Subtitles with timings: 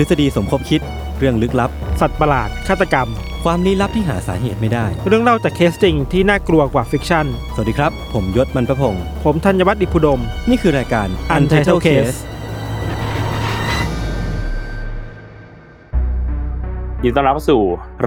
[0.00, 0.80] ทฤษฎีสมคบคิด
[1.18, 1.70] เรื่องลึกลับ
[2.00, 3.08] สัตว์ประหลาด ฆาตกรรม
[3.44, 10.20] ความลี้ลับที่หาสาเหตุไม่ได้ เรื่องเล่าจากเคสจริงที่น่ากลัวกว่า fiction สวัสดีครับ ผมยชญ์ บรรพพงศ์ผมธัญวัฒน์อิพภูดม
[10.50, 12.16] นี่คือรายการ Untitled Case
[17.02, 17.62] ยินดีต้อนรับเข้าสู่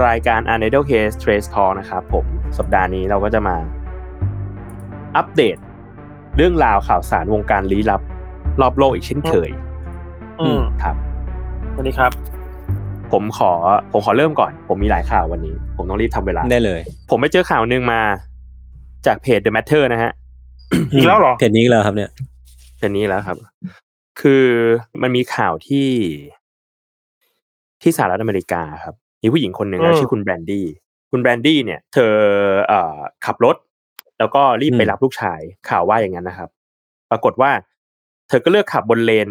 [0.06, 2.26] รายการ u n d e r Case Trace Talk นะครับผม
[2.58, 3.56] สัปดาห์นี้เราก็จะมา
[5.18, 5.58] อัปเดต
[6.38, 8.02] เรื่องราวข่าวสารวงการลี้ลับ
[8.62, 9.50] รอบโลกอีกเช่นเคย
[10.42, 10.98] อืมครับ
[11.76, 12.12] สวัสดีครับ
[13.12, 13.52] ผมขอ
[13.92, 18.02] ผมขอเริ่มก่อน ผมมีหลายข่าววันนี้ ผมต้องรีบทำเวลาได้เลย ผมไปเจอข่าวหนึ่งมา
[19.06, 20.12] จากเพจ The Matter นะฮะ
[20.94, 22.10] อีกแล้วเหรอเพจนี้อีกแล้วครับ เนี่ย
[22.78, 23.38] เพจนี้แล้วครับ
[24.22, 24.46] คือ
[25.02, 25.90] มันมีข่าวที่
[27.82, 30.66] ที่สหรัฐอเมริกาครับมีผู้หญิงคนหนึ่งนะอืมชื่อคุณแบรนดี้
[31.12, 32.14] คุณแบรนดี้เนี่ย เธอ
[32.68, 33.56] เอ่อขับรถ
[34.20, 36.50] แล้วก็รีบไปอืมรับลูกชายข่าวว่าอย่างนั้นนะครับ
[37.12, 37.52] ปรากฏว่า
[38.28, 39.30] เธอก็เลือกขับบนเลน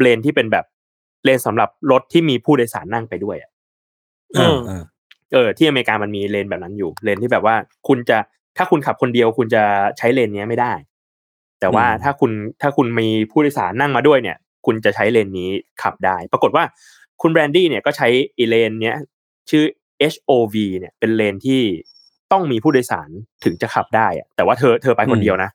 [0.00, 0.64] เลนที่เป็นแบบ
[1.24, 3.50] เลนสำหรับรถที่มีผู้โดยสารนั่งไปด้วยอะ
[4.36, 4.82] อืมอ่า
[5.32, 7.54] เออที่อเมริกามันมีเลนแบบนั้นอยู่ เลนที่แบบว่า
[7.88, 8.18] คุณจะ
[8.56, 9.62] ถ้าคุณขับคนเดียวคุณจะ
[9.98, 10.72] ใช้เลนเนี้ยไม่ได้
[11.60, 14.36] แต่ว่าอืมถ้าคุณถ้าคุณมีผู้โดยสารนั่งมาด้วยเนี่ย
[14.66, 15.50] คุณจะใช้เลนนี้
[15.82, 16.64] ขับได้ ปรากฏว่า
[17.22, 18.96] คุณแบรนดี้เนี่ยก็ใช้อีเลนเนี้ย
[19.50, 19.64] ชื่อ
[20.12, 21.62] HOV เนี่ยเป็นเลนที่
[22.32, 23.08] ต้องมีผู้โดยสาร
[23.44, 25.50] ถึงจะขับได้อะแต่ว่าเธอเธอไปคนเดียวนะ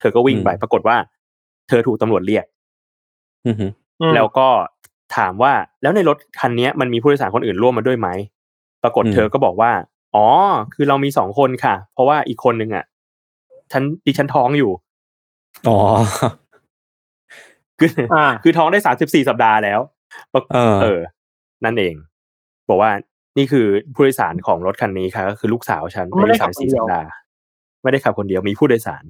[0.00, 0.96] เธอก็วิ่งไป ปรากฏว่า
[1.68, 2.44] เธอถูกตำรวจเรียก
[3.46, 3.70] อือหือ
[4.14, 4.48] แล้วก็
[5.16, 5.52] ถามว่า
[5.82, 8.08] แล้วในรถคันเนี้ยมันมีผู้โดยสารคนอื่นร่วมมาด้วยไหม
[8.82, 9.72] ปรากฏอืมเธอก็บอกว่า
[10.14, 10.26] อ๋อ
[10.74, 12.84] คือเรามีสองคนค่ะ เพราะว่าอีกคนหนึ่งอะ
[13.72, 14.70] ฉันดิฉันท้องอยู่
[15.68, 15.78] อ๋อ
[17.78, 19.80] คืออ่าคือท้องได้สามสิบสี่สัปดาห์แล้ว
[20.32, 21.00] ปรากเออเออ
[21.64, 21.94] นั่นเอง
[22.68, 22.90] บอกว่า
[23.38, 27.08] นี่คือผู้โดยสารของรถคันนี้ค่ะ ก็คือลูกสาวฉันไม่ได้อายุขัสาบมคนสี่เดีสัยวปดาห์
[27.82, 29.04] ไม่ได้ขับคนเดียวมีผู้โดยสาร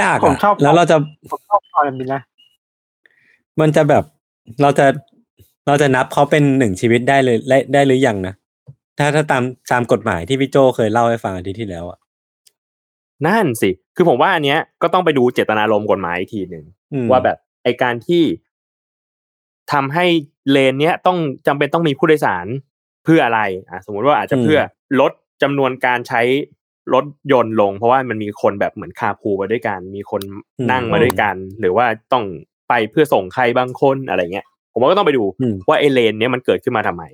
[0.00, 0.96] ยากผมอะชอบแล้วเราจะ
[1.30, 2.22] ผมชอบความแบบนี้นะ
[3.60, 4.04] มันจะแบบ
[4.62, 4.86] เราจะ
[5.66, 8.34] เราจะนับเขาเป็นหนึ่งชีวิตได้เลยได้ได้หรือยังนะ
[8.98, 11.98] ถ้าถ้าตามตามกฎหมายที่พี่โจเคยเล่าให้ฟังอาทิตย์ที่แล้วอะ
[13.26, 18.22] นั่นสิ คือผมว่าอันเนี้ยก็ต้องไปดูเจตนารมณ์กฎหมายอีกทีหนึ่งอืมว่าแบบไอการที่
[19.72, 20.06] ทำให้
[20.50, 22.46] เลนเนี้ยต้องจำเป็นต้องมีผู้โดยสาร
[23.04, 24.60] เพื่ออะไรอะสมมุติว่าอาจจะเพื่อ
[25.00, 25.12] ลด
[25.42, 26.22] จำนวนการใช้
[26.94, 30.22] รถยนต์ลง เพราะว่ามันมีคนแบบเหมือนคาพูมาด้วยกัน มีคน
[30.70, 32.24] นั่งมาด้วยกัน หรือว่าต้อง
[32.70, 37.04] ไปเพื่อส่งใครบางคนอะไรเงี้ย ผมว่าก็ต้องไปดูอืมว่าไอเลนเนี้ยมันเกิดขึ้นมาทำไม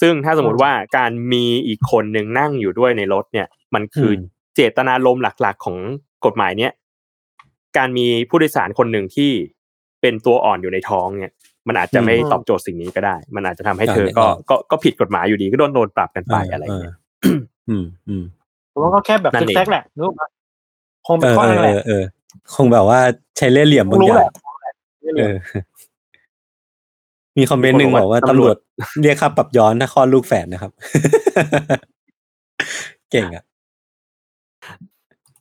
[0.00, 4.18] ซึ่งถ้าสมมติว่าการมีอีกคนหนึ่งนั่งอยู่ด้วยในรถเนี่ย มันคืออม
[4.54, 5.78] เจตนารมณ์หลักๆของ
[6.24, 6.72] กฎหมายเนี้ย
[7.76, 9.30] การมีผู้โดยสารคนหนึ่งที่
[10.00, 11.32] เป็นตัวอ่อนอยู่ในท้องเนี่ย
[11.68, 16.94] มันอาจจะไม่อืมตอบโจทย์สิ่งนี้ก็ได้ มันอาจจะทำให้เธออ่าก็อ่าก็ก็ผิดกฎหมายอยู่ดีก็โดนโดนปรับกันไปอะไรอย่างเงี้ย
[17.68, 18.24] อืมอืม
[18.72, 20.28] ผมว่าก็แค่แบบนั่นเองแซกๆแหละรู้ปะ
[21.06, 22.04] คงเอเป็นอข้อเอนั่นอแหเอละอเออ
[22.54, 23.00] คงแบบว่า
[23.36, 24.47] ใช้เล่ห์เหลี่ยมบางรู้อย่าแหงละรู้แหละ
[25.16, 25.34] เออ
[27.38, 28.56] มีคอมเมนต์หนึ่งบอกว่าตำรวจ
[29.02, 30.72] เรียกค่าปรับย้อนถ้าคลอดลูกแฝดนะครับ
[33.10, 33.44] เก่งอะ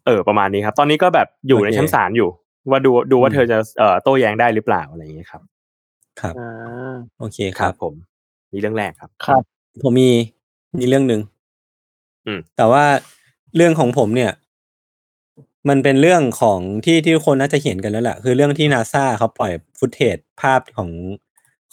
[0.05, 2.29] เออ ประมาณนี้ครับ ตอนนี้ก็แบบอยู่ในโอเคชั้นศาลอยู่
[2.69, 5.41] ว่าดูดูว่าอืมเธอจะเอ่อโต้แย้งได้หรือเปล่าอะไรอย่างเงี้ยครับ
[6.21, 7.93] ครับอ่าโอเคครับ ผม
[8.51, 9.43] นี่เรื่องแรกครับ ครับ
[9.83, 10.09] ผมมี
[10.79, 11.21] มีเรื่องหนึ่ง
[12.25, 12.83] อืมแต่ว่า
[13.55, 14.31] เรื่องของผมเนี่ย
[15.69, 20.91] มันเป็นเรื่องของที่ที่ทุกคนน่าจะเห็นกันแล้วแหละคือเรื่องที่นาซาเขาปล่อย footage ภาพของ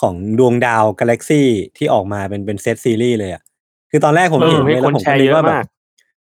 [0.01, 3.43] ของดวงดาวกาแล็กซี่ที่ออกมาเป็นเป็นเซตซีรีส์เลยอะ
[3.91, 5.67] คือตอนแรกผมเออเห็นมีเลยคนแล้วผมแชก็ร์นึกเยอะว่าแบมาบก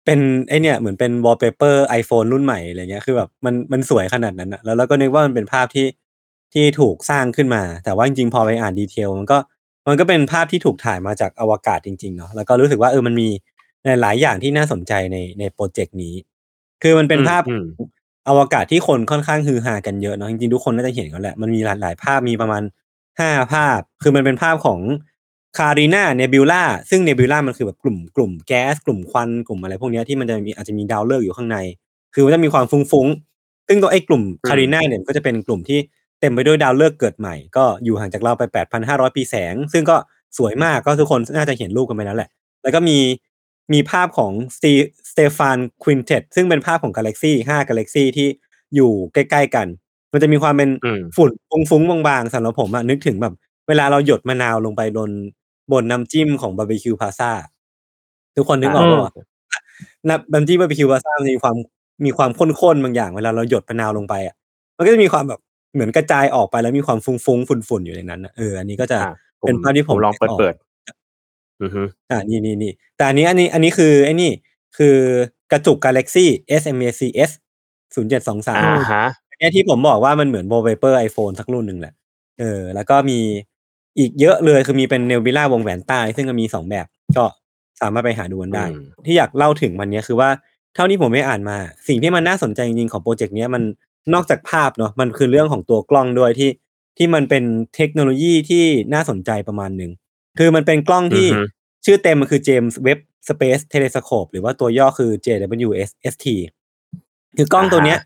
[0.05, 0.19] เป็น
[0.49, 5.87] ไอเนี่ยเหมือนเป็น wallpaper iPhone รุ่นใหม่อะไรเงี้ยคือแบบมันมันสวยขนาดนั้นอะแล้วเราก็นึกว่ามันเป็นภาพที่
[6.53, 9.37] ที่ถูกสร้างขึ้นมา แต่ว่าจริงๆพอไปอ่าน detail มันก็
[9.87, 13.29] มันก็เป็นภาพที่ถูกถ่ายมาจากอวกาศจริงๆเนาะแล้วก็รู้สึกว่าเออมันมี
[14.01, 16.13] หลายๆอย่างที่น่าสนใจในในโปรเจกต์นี้
[16.83, 17.65] คือมันเป็นอืมภาพอืม
[18.29, 22.63] อวกาศที่คนค่อนข้างฮือฮากันเยอะเนาะจริงๆทุกคนน่าจะเห็นกันแหละมันมีหลายหลายๆภาพมีประมาณ
[23.19, 24.79] ห้าภาพ คือมันเป็นภาพของ
[25.57, 31.57] Carina Nebula ซึ่งเนบิวล่ามันคือแบบกลุ่มกลุ่มแก๊สกลุ่มควันกลุ่มอะไรพวกเนี้ยที่มันจะมีอาจจะมีดาวฤกษ์อยู่ข้างใน
[32.13, 35.79] คือมันจะมีความฟุ้งๆ ซึ่งตัวไอ้กลุ่ม Carina เนี่ยก็จะเป็นกลุ่มที่
[36.19, 38.43] เต็มไปด้วยดาวฤกษ์เกิดใหม่ ก็อยู่ห่างจากเราไป
[38.79, 39.95] 8,500 ปีแสง ซึ่งก็
[40.37, 42.29] สวยมากก็ทุกคนน่าจะเห็นรูปกันไปแล้วแหละ
[42.63, 42.97] แล้วก็มี
[43.73, 44.71] มีภาพของสตี
[45.13, 48.27] Stephan Quintet ซึ่งเป็นภาพของกาแล็กซี่ห้ากาแล็กซี่ที่
[48.75, 49.67] อยู่ใกล้ ๆ กัน
[50.11, 51.31] มันจะมีความเป็นอืมฝุ่น
[51.69, 53.33] ฟุ้งๆบางๆสำหรับผมอะนึกถึงแบบ
[53.67, 55.09] เวลาเราหยดมะนาวลงไปบน
[55.71, 57.31] บนน้ำจิ้มของบาร์บีคิวพาซ่า
[58.35, 59.11] ทุกคนนึกออกอืมปะวะ
[60.09, 61.55] น้ำน้ำจิ้มบาร์บีคิวพาซ่ามันจะมีความ
[62.05, 64.35] มีความข้นๆบางอย่าง เวลาเราหยดมะนาวลงไปอะ
[64.77, 65.39] มันก็จะมีความแบบ
[65.73, 70.55] เหมือนกระจายออกไปแล้วมีความฟุ้งๆฝุ่นๆอยู่ในนั้นอะเอออันนี้ก็จะอะเป็นภาพที่ผมลองเปิดนึกออกเปิด
[71.61, 74.31] อือฮึอ่านี่นี่นี่แต่อันนี้อันนี้อันนี้คือไอ้นี่
[74.77, 74.97] คือ
[75.51, 76.29] กระจุกกาแล็กซี่
[76.61, 77.31] SMACS
[77.95, 81.93] ศูนย์เจ็ดสองสามอ่าฮะอันเนี้ยที่ผมบอกว่ามันเหมือน wallpaper iPhone สักรุ่นหนึ่งแหละ
[82.39, 83.19] เออ แล้วก็มี
[83.97, 86.85] อีกเยอะเลยคือมีเป็นเนบิวล่าวงแหวนใต้ ซึ่งก็มีสองแบบ
[87.17, 87.25] ก็
[87.81, 90.29] สามารถไปหาดูกันได้อืมที่อยากเล่าถึงมันเนี้ยคือว่า
[90.75, 93.63] เท่าที่ผมไม่อ่านมา สิ่งที่มันน่าสนใจจริงๆของโปรเจกต์เนี้ยมัน
[94.13, 96.51] นอกจากภาพเนาะมันคือเรื่องของตัวกล้องด้วยที่
[96.97, 97.43] ที่มันเป็น
[97.75, 99.91] เทคโนโลยีที่น่าสนใจประมาณหนึ่ง
[100.39, 101.43] คือมันเป็นกล้องที่อือฮึ
[101.85, 106.25] ชื่อเต็มมันคือ James Webb Space Telescope หรือว่าตัวย่อคือ JWST
[107.37, 107.99] คือกล้องตัวเนี้ย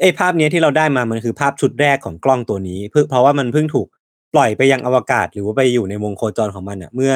[0.00, 3.86] ไอ้ภาพเนี้ยที่เราได้มามันคือภาพชุดแรกของกล้องตัวนี้เพื่อเพราะว่ามันเพิ่งถูก
[4.34, 7.12] ปล่อยไปยังอวกาศ หรือว่าไปอยู่ในวงโคจรของมันอะ เมื่อ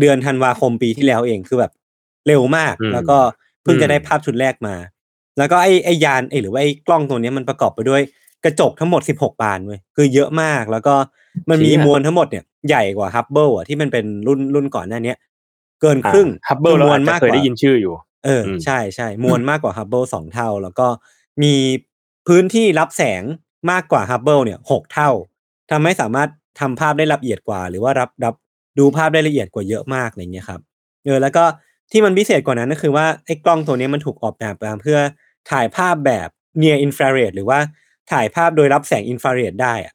[0.00, 1.72] เดือนธันวาคมปีที่แล้วเองคือแบบ
[2.26, 3.18] เร็วมากอืมแล้วก็
[3.62, 4.74] เพิ่งจะได้อืมภาพชุดแรกมา
[5.38, 8.02] แล้วก็ไอ้ไอ้ยานไอ้หรือว่าไอ้กล้องตัวเนี้ยมันประกอบไปด้วย
[8.44, 10.94] กระจกทั้งหมด 16 บานเว้ยคือเยอะมากแล้วก็
[11.50, 15.16] มันมีมวลทั้งหมดเนี่ยใหญ่กว่าฮับเบิลอะที่มันเป็นรุ่นรุ่นก่อนหน้าเนี้ย
[15.84, 17.94] เกินครึ่งฮับเบิลคือเรามวอาลจจะมากเคกยว่าได้ยินชื่ออยู่
[18.24, 20.86] เอออมใช่ใช่มวลมากกว่าฮับเบิลสองเท่า แล้วก็
[21.42, 21.54] มี
[22.26, 23.22] พื้นที่รับแสง
[23.70, 25.10] มากกว่าฮับเบิลเนี่ยหกเท่า
[25.70, 26.28] ทำให้สามารถ
[26.60, 28.34] ทำภาพได้ละเอียดกว่า หรือว่ารับรับ
[28.78, 30.60] ดูภาพได้ละเอียดกว่าเยอะมากอะไรเงี้ยครับ
[31.04, 31.44] เออแล้วก็
[31.92, 34.98] ที่มันพิเศษกว่านั้นก็คือว่าไอ้กล้องตัวนี้มันถูกออกแบบมาเพื่อ
[35.50, 36.28] ถ่ายภาพแบบ
[36.62, 37.58] near infrared หรือว่า
[38.12, 39.94] ถ่ายภาพโดยรับแสงอินฟราเรดได้อะ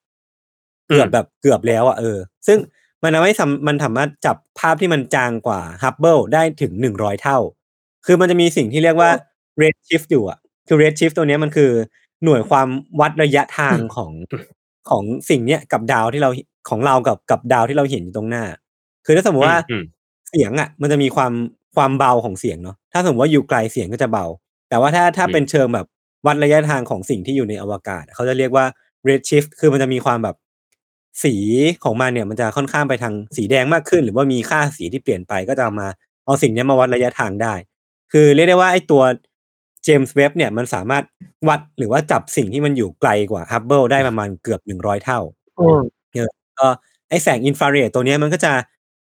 [0.88, 2.58] เกือบแบบเกือบแล้วอะเออ ซึ่ง
[3.04, 7.38] มันทำให้สำมันสามารถจับภาพที่มันจางกว่าฮับเบิลได้ถึงหนึ่งร้อยเท่า
[8.06, 9.10] คือมันจะมีสิ่งที่เรียกว่า
[9.62, 11.72] red shift อยู่อะ คือ red shift ตัวเนี้ยมันคือ
[12.24, 12.68] หน่วยความ
[13.00, 14.12] วัดระยะทางของ
[14.90, 16.30] ของสิ่งเนี้ยกับดาวที่เรา
[16.69, 18.44] ของเรากับกับดาวที่เราเห็นอยู่ตรงหน้า
[19.06, 19.84] คือถ้าสมมติว่าอืม
[20.30, 21.34] เสียงอะ มันจะมีความ
[21.75, 24.25] ความเบาของเสียงเนาะถ้าสมมติว่าอยู่ไกลเสียงก็จะเบา
[24.69, 25.86] แต่ว่าถ้าถ้าอืมเป็นเชิงแบบ
[26.25, 28.66] วัดระยะทางของสิ่งที่อยู่ในอวกาศ เขาจะเรียกว่า
[29.07, 30.36] red shift คือมันจะมีความแบบ
[31.24, 31.36] สี
[31.83, 35.88] ของมันเนี่ยมันจะค่อนข้างไปทางสีแดงมากขึ้น หรือว่ามีค่าสีที่เปลี่ยนไปก็จะเอามา
[36.25, 37.54] เอาสิ่งเนี้ยมาวัดระยะทางได้
[38.12, 39.01] คือเรียกได้ว่าไอ้ตัว
[39.83, 41.04] เจมส์เว็บเนี่ยมันสามารถ
[41.48, 45.19] วัดหรือว่าจับสิ่งที่มันอยู่ไกลกว่าฮับเบิลได้ประมาณเกือบหนึ่งร้อยเท่า
[45.60, 45.81] อืม
[46.60, 46.68] ก็
[47.10, 48.51] ไอแสงอินฟราเรดตัวเนี้ยมันก็จะ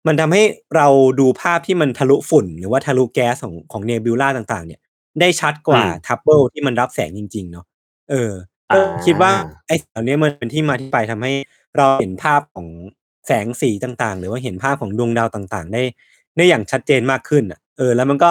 [0.08, 0.44] มันทำให้
[0.76, 0.88] เรา
[1.20, 4.80] ดูภาพที่มันทะลุฝุ่น หรือว่าทะลุแก๊สของของเนบิวลาต่าง ๆ เนี่ย
[5.20, 7.66] ได้ชัดกว่าอืมฮับเบิลที่มันรับแสงจริง ๆ เนาะ
[8.10, 8.32] เออ
[8.74, 9.32] ก็อ่าคิดว่า
[9.68, 11.32] ไอ้อันเนี้ยมันเป็นที่มาที่ไปทำให้
[11.78, 12.68] เราเห็นภาพของ
[13.28, 15.84] แสงสีต่างๆ หรือว่าเห็นภาพของดวงดาวต่าง ๆ ได้
[16.38, 18.30] ได้อย่างชัดเจนมากขึ้นอะเออ แล้วมันก็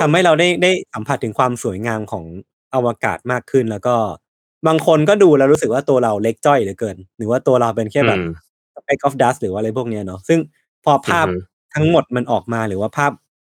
[0.00, 2.24] ทำให้เราได้ได้สัมผัสถึงความสวยงามของ
[2.74, 3.96] อวกาศมากขึ้นแล้วก็
[4.66, 8.26] บางคนก็ดูแล้วรู้สึกว่าตัวเราเล็กจ้อยเหลือเกิน หรือว่าตัวเราเป็นแค่แบบอืม
[8.76, 10.38] speck of dust หรือว่าอะไรพวกเนี้ยเนาะซึ่ง
[10.84, 13.12] พอภาพอือฮึทั้งหมดมันออกมาหรือว่าภาพ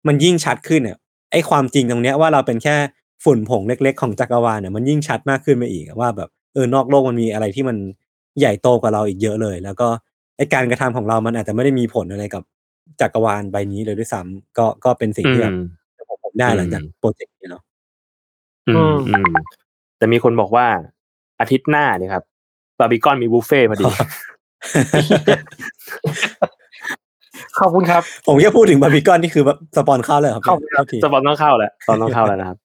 [0.07, 0.97] มันยิ่งชัดขึ้นเนี่ย
[1.31, 2.75] ไอ้ความจริงตรงเนี้ยว่าเราเป็นแค่
[3.23, 7.77] ฝุ่นผงเล็ก ๆ ของจักรวาลเนี่ยมันยิ่งชัดมากขึ้นไปอีกอะว่าแบบเออนอกโลกมันมีอะไรที่มัน
[8.39, 9.87] ใหญ่โตกว่าเราอีกเยอะเลย แล้วก็
[10.37, 12.43] ไอ้การกระทำของเรามันอาจจะไม่ได้มีผลอะไรกับ
[13.01, 17.63] จักรวาลใบนี้เลยด้วยซ้ำก็ก็เป็นสิ่งที่แบบอืมผมผมได้หลังจากอืมโปรเจกต์นี้เนาะ
[18.67, 19.25] อือืมมอืม
[19.97, 20.67] แต่มีคนบอกว่า
[21.39, 22.23] อาทิตย์หน้าเนี่ยครับ
[22.79, 23.85] บาร์บีกอนมีบุฟเฟ่ต์พอดี
[27.59, 32.57] ขอบคุณครับ ผมแค่พูดถึงบาร์บีกอนนี่คือแบบสปอนเข้าเลยครับเข้าครับโทษทีสปอนต้องเข้าแล้วสปอนต้องเข้าแล้วนะครับ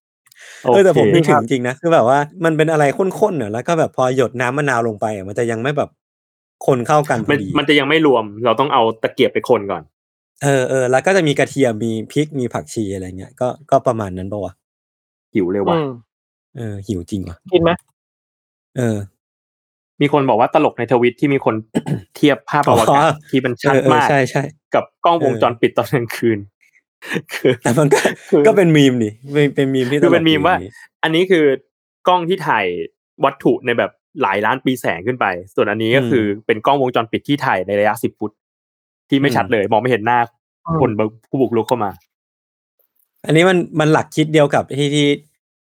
[0.63, 5.91] เออแต่ผมโอเคนึกถึงจริงนะคือแบบว่ามันเป็นอะไรข้นๆเนอะแล้วก็แบบพอหยดน้ำมะนาวลงไปอะมันจะยังไม่แบบ
[6.67, 9.83] คนเข้ากันพมัอนดีมันจะยังไม่รวม เราต้องเอาตะเกียบไปคนก่อน
[10.43, 14.53] เออเออแล้วก็จะมีกระเทียมมีพริกมีผักชีอะไรเงี้ยก็ก็ประมาณนั้นปะวะ
[15.35, 15.89] หิวเลยอืว่ะม
[16.57, 17.71] เออ หิวจริงว่ะกินไหม
[18.77, 18.99] เออ
[20.01, 21.55] มีคนบอกว่าตลกในทวิตที่มีคน
[22.17, 24.43] เทียบภาพอวกาศอ๋อที่มันเอชัดอเออมากใช่ใช่
[24.75, 26.60] กับกล้องวงเออจรปิดตอนกลางคืนคือ
[27.63, 27.99] แต่มันก็
[28.31, 30.69] คือก็เป็นมีมดิเป็นเป็นมีมที่ตลกคือเป็นมีมว่าดี
[31.03, 31.45] อันนี้คือ
[32.09, 32.67] กล้องที่ถ่าย
[33.25, 33.91] วัตถุในแบบ
[34.23, 38.33] หลายล้านปีแสงขึ้นไป ส่วนอันนี้ก็คือเป็นกล้องวงจรปิดที่ถ่ายในระยะสิบฟุต
[39.09, 40.19] ที่ไม่ชัดเลยมองไม่เห็นหน้า
[40.81, 40.91] คน
[41.29, 41.91] ผู้บุกรุกเข้ามา
[43.27, 45.09] อันนี้มันมันหลักคิดเดียวกับที่ที่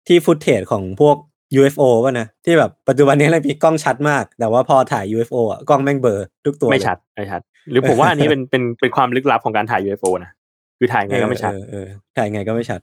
[0.09, 1.17] ที่ footage ของพวก
[1.59, 10.31] UFO ป่ะนะที่แบบปัจจุบันนี้เรามีกล้องชัดมาก แต่ว่าพอถ่าย UFO อะกล้องแม่งเบลอร์ทุกตัวไม่เลยชัดไม่ชัด หรือผมว่าอันนี้เป็นเป็นเป็นความลึกลับของการถ่าย UFO นะ
[10.79, 12.81] คือถ่ายไงก็ไม่ชัดเออเออเออถ่ายไงก็ไม่ชัด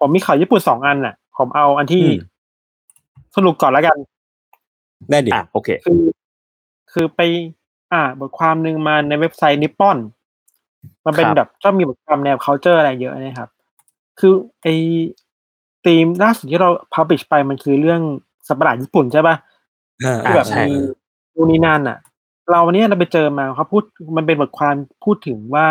[0.00, 2.16] ผมมีข่าวญี่ปุ่นสองอันน่ะ ผมเอาอันที่อืม
[3.36, 3.96] สรุปก่อนแล้วกัน
[5.10, 6.02] ได้ดิอะโอเค คือ
[6.92, 7.20] คือไป
[7.92, 9.98] อ่า บทความหนึ่งมาในเว็บไซต์นิปปอน
[11.06, 13.50] มันเป็นครับแบบชอบมีบทความแนว culture อะไรเยอะนะครับ
[14.20, 14.66] คือไอ
[15.84, 18.00] ธีมล่าสุดที่เรา publish ไปมันคือเรื่อง
[18.46, 19.36] สัตว์ประหลาดญี่ปุ่นใช่ปะ
[20.04, 20.74] อ่าที่แบบใช่มี
[21.34, 21.98] ดูนี่นั่นอะ
[22.50, 23.82] เราวันนี้เราไปเจอมาเขาพูด
[24.16, 24.74] มันเป็นบทความ
[25.04, 25.66] พูดถึงว่า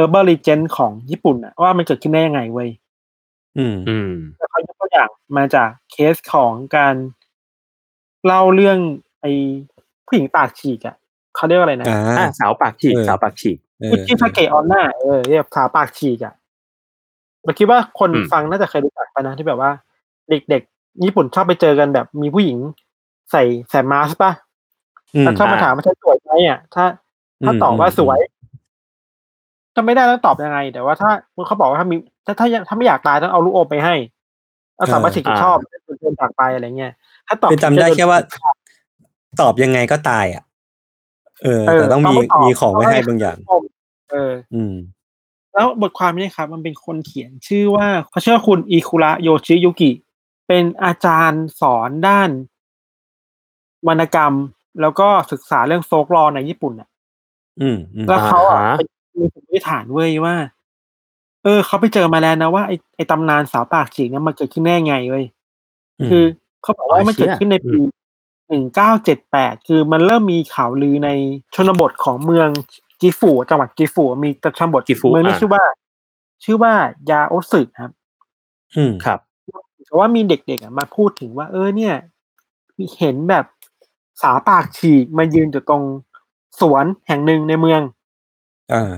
[0.00, 2.68] urban legend ของญี่ปุ่นอะว่ามันเกิดขึ้นได้ยังไงเว้ย
[3.58, 6.94] อืมอืมแล้วเขายกตัวอย่างมาจากเคสของการ
[8.26, 8.78] เล่าเรื่อง
[9.20, 9.32] ไอ้
[10.06, 10.96] ผู้หญิงปากฉีกอะ
[11.36, 16.34] เขาเรียกว่าอะไรนะอ่าอะสาวปากฉีกเออสาวปากฉีกเอออุจิซาเกะออนหน้าเออเรียกขาปากฉีกอะ
[17.44, 19.70] เราคิดว่าคนอืมฟังน่าจะเคยรู้จักไปนะที่แบบว่า
[20.30, 22.58] เด็กๆ ญี่ปุ่นชอบไปเจอกันแบบมีผู้หญิง
[23.30, 24.32] ใส่ใส่มาสก์ป่ะ
[25.14, 26.84] อืมแล้วชอบมาถามว่าฉันสวยไหมอะถ้า
[27.44, 28.18] ถ้าอืมตอบว่าอืมสวย
[29.76, 31.10] จะไม่ได้ต้องตอบยังไง แต่ว่าถ้า
[31.46, 33.94] เขาบอกว่าถ้ามีถ้าถ้าถ้าไม่อยากตายต้องเอาลูกอมไปให้
[34.76, 35.56] เอาสามารถฉีกชอบ
[36.00, 36.92] เดินจากไปอะไรเงี้ย
[37.26, 38.18] ถ้าตอบคือจำได้แค่ว่า
[39.40, 40.42] ตอบยังไงก็ตายอะ
[41.42, 43.36] เออแต่ต้องมีไตบมีของไว้ให้บางอย่าง
[44.10, 44.74] เออ อืม
[45.52, 49.90] แล้วบทความนี้ครับ มันเป็นคนเขียนชื่อว่าเขาชื่อว่าคุณอิคุระโยชิยุกิ
[50.48, 52.30] เป็นอาจารย์สอนด้าน
[53.88, 54.32] วรรณกรรม
[54.80, 56.88] แล้วก็ศึกษาเรื่องโฟกลอร์ในญี่ปุ่นอะ
[57.60, 58.82] อืมอืมแล้วเขาอะอ่าฮะไป
[59.18, 60.34] มีสมมติฐานเว้ยว่า
[61.42, 65.24] เออเขาไปเจอมาแล้วนะว่าไอไอตำนานสาวปากฉีกเนี่ยมันเกิดขึ้นได้ไงเว้ย
[66.08, 66.24] คือ
[66.62, 67.86] เขาบอกว่าอ๋อมันเกิดขึ้นในเชี่ปีย
[68.48, 71.10] หนึ่งเก้าเจ็ดแปดคือมันเริ่มมีข่าวลือใน
[71.54, 72.48] ชนบทของเมือง
[73.00, 75.64] กิฟูจังหวัดกิฟูมีชนบทกิฟุเมืองนี้อะชื่อว่า
[76.44, 76.72] ชื่อว่า
[77.10, 77.90] ยาโอสึครับ
[78.76, 79.18] อืมครับ
[79.84, 81.94] แต่ว่ามีเด็กๆอะมาพูดถึงว่า เออเนี่ย
[82.76, 83.44] มีเห็นแบบ
[84.22, 85.82] สาวปากฉีกมายืนอยู่ตรง
[86.60, 87.80] สวนแห่งหนึ่งในเมือง
[88.72, 88.92] อ่า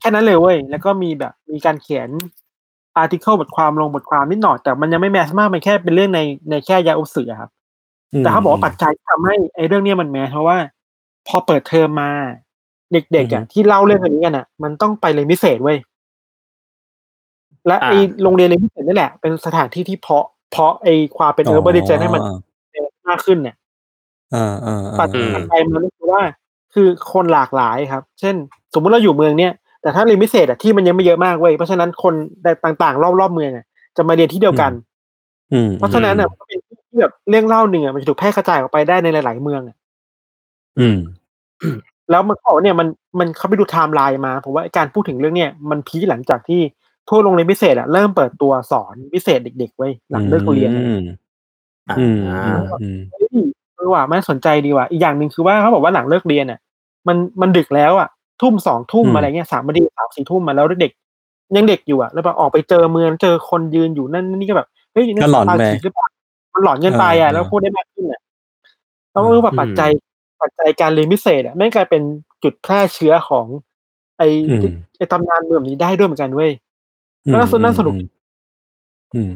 [0.00, 2.08] แค่นั้นเลยเว้ย แล้วก็มีแบบมีการเขียน
[2.96, 7.50] อาร์ติเคิล บทความลงบทความนิดหน่อย แต่มันยังไม่แมสมาก มันแค่เป็นเรื่องใน ในแค่ยาโอสึอะครับ
[8.18, 10.58] แต่เขาบอกว่าปัจจัยที่ทำให้ไอ้เรื่องเนี้ยมันแมสเพราะว่า
[11.28, 12.10] พอเปิดเทอมมา
[12.92, 15.78] เด็กๆอะที่เล่าเรื่องอันนี้กันอะ มันต้องไปเรียนพิเศษเว้ย
[17.66, 22.22] และอ่าไอ้โรงเรียนเรียนพิเศษนี่แหละ เป็นสถานที่ที่เพาะ เพาะไอ้ความเป็นเออร์เบอร์ดิเจนให้มัน
[23.08, 23.56] มากขึ้นเนี่ย
[24.34, 25.08] อ่าอ่าปัอ่าจ
[25.50, 26.22] จัยมันก็คือว่า
[26.74, 28.34] คือคนหลากหลายครับ เช่น
[28.76, 29.52] สมมุติเราอยู่เมืองเนี้ย
[29.82, 32.14] แต่ถ้าเรียนพิเศษอะที่มันยังไม่เยอะมากเว้ยเพราะฉะนั้นคน
[32.64, 33.64] ต่างๆ รอบๆเมืองอะ
[33.96, 34.72] จะมาเรียนที่เดียวกัน
[35.52, 39.76] อืมเพราะฉะนั้นอะมันก็เป็นที่แบบเรื่องเล่าหนึ่งอะมันจะถูกแพร่กระจายออกไปได้ในหลาย ๆ เมืองอะ
[40.78, 40.98] อืม
[42.10, 46.60] แล้วมันเขาบอกเนี่ยมันมันเขาไปดูไทม์ไลน์มาผมว่าไอ้การพูดถึงเรื่องเนี้ยมัน peak หลังจากที่
[47.08, 51.02] ทั่วโรงเรียนพิเศษอะเริ่มเปิดตัวสอนพิเศษเด็กๆเว้ยหลังเลิกเรียนอะอืม
[51.88, 53.26] อ่าอืมอืมอืมเฮ้ย
[53.74, 56.58] เออว่ะมันสนใจดีว่ะอีกอย่างหนึ่งคือว่าเขาบอกว่าหลังเลิกเรียนอะ
[57.08, 58.08] มันมันดึกแล้วอะ
[58.42, 60.92] ทุ่มสองทุ่มอืมอะไรเงี้ยสามนาทีสามสี่ทุ่มมาแล้วเด็ก
[61.56, 66.06] ยังเด็กอยู่อะ แล้วแบบออกไปเจอเมืองเจอคนยืนอยู่นั่นนี่ก็แบบเฮ้ยก็หลอนสตาร์ไปทหรือเปล่า
[66.54, 68.20] มันหลอนเกินไปเอออะเออแล้วพูดได้มากขึ้นอะ
[69.12, 69.90] แล้วก็รู้ว่าอืมปัจจัย
[70.42, 72.02] ปัจจัยการเรียนพิเศษอะแม่งกลายเป็น
[72.42, 73.46] จุดแพร่เชื้อของ
[74.18, 76.50] ไออืมไอตำนานเมืองนี้ได้ด้วยเหมือนกันเว้ย
[77.26, 77.94] อืมน่าสนน่าสนุก
[79.14, 79.30] อืม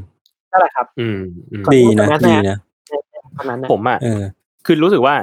[0.51, 1.21] นั่นแหละครับ อืม
[1.53, 2.57] อืมดีนะขอโทษดีนะ
[2.93, 4.23] นะตอนนั้นนะผมอะเออ
[4.67, 5.15] คือรู้สึกว่า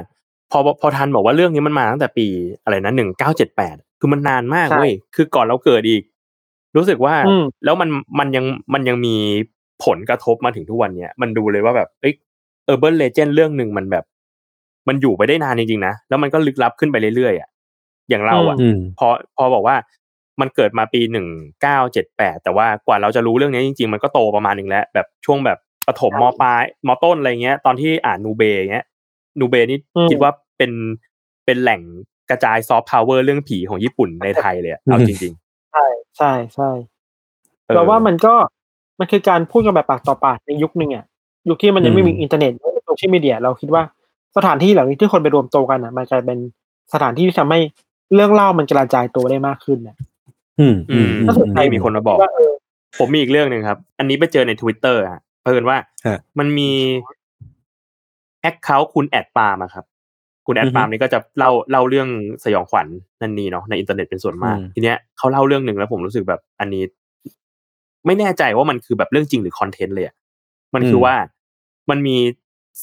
[0.50, 2.26] พอพอทันบอกว่าเรื่องนี้มันมาตั้งแต่ปี
[2.64, 6.02] อะไรนะหนึ่งเก้าเจ็ดแปดคือมันนานมากใช่เว้ยคือก่อนเราเกิดอีก
[6.76, 7.88] รู้สึกว่าอืมแล้วมัน
[8.18, 9.16] มันยังมันยังมี
[9.84, 12.14] ผลกระทบมาถึงทุกวันเนี้ยมันดูเลยว่าแบบเอ้ย
[12.66, 14.04] เออร์เบิร์นเลเจนเรื่องหนึ่งมันแบบ
[14.88, 17.48] มันอยู่ไปได้นานจริงๆนะแล้วมันก็ลึกลับขึ้นไปเรื่อยๆอะ
[18.08, 19.76] อย่างเราอะอืมพอพอบอกว่า
[20.40, 21.26] มันเกิดมาปีหนึ่ง
[21.62, 28.86] เก้าเจ็ดแปดแต่ว่ากว่าเราจะรู้เรื่องนี้จริง ๆ มันก็โตประมาณหนึ่งแล้ว แบบช่วงแบบประถมมปลายมต้นอะไรเงี้ย ตอนที่อ่านนูเบอย่างเงี้ย
[29.40, 30.72] นูเบนี่อืมคิดว่าเป็น
[31.46, 31.80] เป็นแหล่ง
[32.30, 35.34] กระจายซอฟต์พาวเวอร์เรื่องผีของญี่ปุ่นในไทยเลยอะเอาจริง
[35.72, 35.86] ใช่
[36.18, 38.34] ใช่ใช่ๆออเราว่ามันก็
[38.98, 41.04] มันคือการพูดกันแบบปากต่อปากในยุคหนึ่งอะ
[41.48, 42.52] ยุคที่มันยังไม่มีอืมอินเทอร์เน็ต
[42.84, 43.82] โซเชียลมีเดียเราคิดว่า
[44.36, 46.38] สถานที่เหล่านี้ที่คนไปรวมตัวกันอะ มันกลายเป็น
[46.92, 47.60] สถานที่ที่ทำให้
[48.14, 49.96] เรื่องเล่ามันกระจายตัวได้มากขึ้นน่ะ
[50.60, 52.52] อืมอือืมมอืมน่าสนใจมีคนมาบอกว่าเออ
[52.98, 56.70] ผมมีอีกเรื่องหนึ่งครับ อันนี้ไปเจอในทวิตเตอร์ฮะเพิ่นว่าฮะมันมี
[58.40, 59.84] account คุณแอดปาล์มอะครับ
[60.46, 62.08] คุณแอดอือฮึปาล์มนี่ก็จะเล่าเล่าเรื่อง
[62.44, 62.86] สยองขวัญ
[63.20, 66.82] นั่นนี่เนาะในอินเทอร์เน็ตเป็นส่วนมากอืมทีเนี้ยเขาเล่าเรื่องหนึ่งแล้วผมรู้สึกแบบอันนี้
[68.06, 70.14] ไม่แน่ใจว่ามันคือแบบเรื่องจริงหรือคอนเทนต์เลยอะ
[70.74, 71.14] มันคือว่า
[71.90, 72.16] มันมี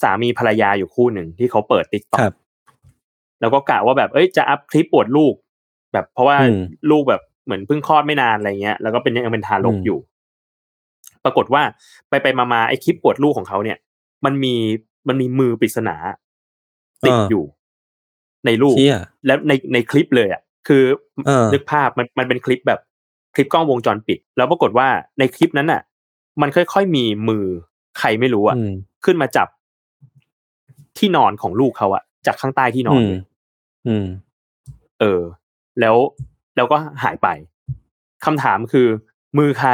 [0.01, 2.35] สามีภรรยาอยู่คู่หนึ่งที่เขาเปิดติ๊กต็อกครับ
[3.41, 5.33] แล้วก็กะว่าแบบเอ้ยจะอัพคลิปอวดลูก
[5.93, 9.99] แบบเพราะว่าอืมลูกแบบเหมือนเพิ่งคลอดไม่นานอะไรเงี้ย แล้วก็เป็นยังเป็นทารกอืมอยู่
[11.23, 11.63] ปรากฏว่า
[12.09, 13.77] ไปไปมามาไอ้คลิปปวดลูกของเขาเนี่ย
[14.25, 14.55] มันมี
[15.07, 15.95] มันมีมือปริศนา
[17.05, 17.43] ติดอยู่
[18.45, 20.83] ในลูกเชี่ยแล้วในในคลิปเลยอะคือ
[21.27, 22.79] เออนึกภาพมันมันเป็นคลิปแบบ
[23.35, 24.87] คลิปกล้องวงจรปิด แล้วปรากฏว่า
[25.19, 25.81] ในคลิปนั้นอะ
[26.41, 27.45] มันค่อยๆมีมือ
[27.99, 28.71] ใครไม่รู้อะอืม
[29.05, 29.47] ขึ้นมาจับ
[30.97, 33.21] ที่นอนของลูกเขาอะจากข้างใต้ที่นอนอืมเลย
[33.87, 34.05] อืม
[34.99, 35.21] เออ
[35.79, 35.95] แล้ว
[36.55, 37.27] แล้วก็หายไป
[38.25, 38.87] คำถามคือ
[39.37, 39.71] มือใคร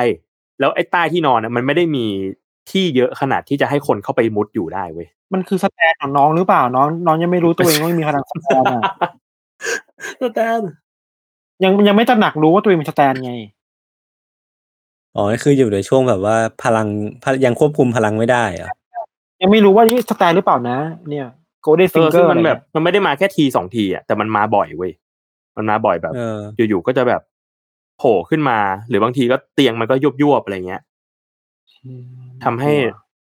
[0.60, 2.06] แล้วไอ้ใต้ที่นอนอะมันไม่ได้มี
[2.70, 8.84] ที่เยอะขนาดที่จะให้คนเข้าไปมุดอยู่ได้เว้ยมันคือ stand ของน้องหรือเปล่าน้อง น้องยังไม่รู้ตัวเองว่ามีพลัง stand อะ
[10.22, 10.60] stand
[11.64, 13.34] ยังยังไม่ตระหนักรู้ว่าตัวเองมี stand ไง
[15.16, 16.88] อ๋อนี่คืออยู่ในช่วงแบบว่าพลัง
[17.24, 18.70] พลังยังควบคุมพลังไม่ได้เหรอ
[19.42, 20.78] ยังไม่รู้ว่านี่ stand หรือเปล่านะ
[21.10, 21.28] เนี่ย
[21.62, 24.92] โกลเด้นเอฟิงอเกอซึ่งมันแบบ มันไม่ได้มาแค่ทีสองทีอะแต่มันมาบ่อยเว้ย
[25.58, 26.40] มันมาบ่อยแบบเออ
[26.70, 27.22] อยู่ๆก็จะแบบ
[27.98, 28.58] โผล่ขึ้นมา
[28.90, 30.82] หรือบางทีก็เตียงมันก็ยุบยวบๆอะไรเงี้ย
[32.44, 32.74] ทำให้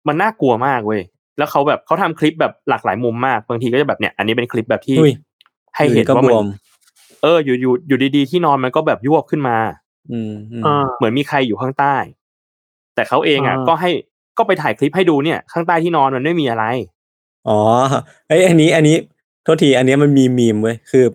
[0.08, 1.02] มันน่ากลัวมากเว้ย
[1.38, 5.14] แล้วเขาแบบเขาทำคลิปแบบหลากหลายมุมมากบางทีก็จะแบบเนี่ยอันนี้เป็นคลิปแบบที่อุ้ย
[5.76, 6.46] ให้เห็นอยู่ก็ว่ามันบวม
[7.22, 9.58] เออ อยู่อยู่อยู่ดีๆที่นอนมันก็แบบยวบขึ้นมา
[10.12, 11.96] อืมอืมอ่าเหมือนมีใครอยู่ข้างใต้
[12.96, 13.90] แต่เขาเองอะอ่าก็ให้
[14.38, 16.66] ก็ไปถ่ายคลิปให้ดูเนี่ย ข้างใต้ที่นอนมันไม่มีอะไร
[17.50, 17.60] อ๋อ
[18.28, 18.96] ไอยอันนี้ อันนี้
[19.44, 21.06] โทษที อันเนี้ยมันมีมีมเว้ยคือ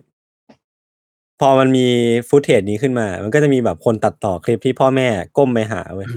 [1.39, 1.87] พอมันมี
[2.27, 5.07] ฟุตเทจนี้ขึ้นมา มันก็จะมีแบบคนตัดต่อคลิปที่พ่อแม่
[5.37, 6.07] ก้มไปหาเว้ย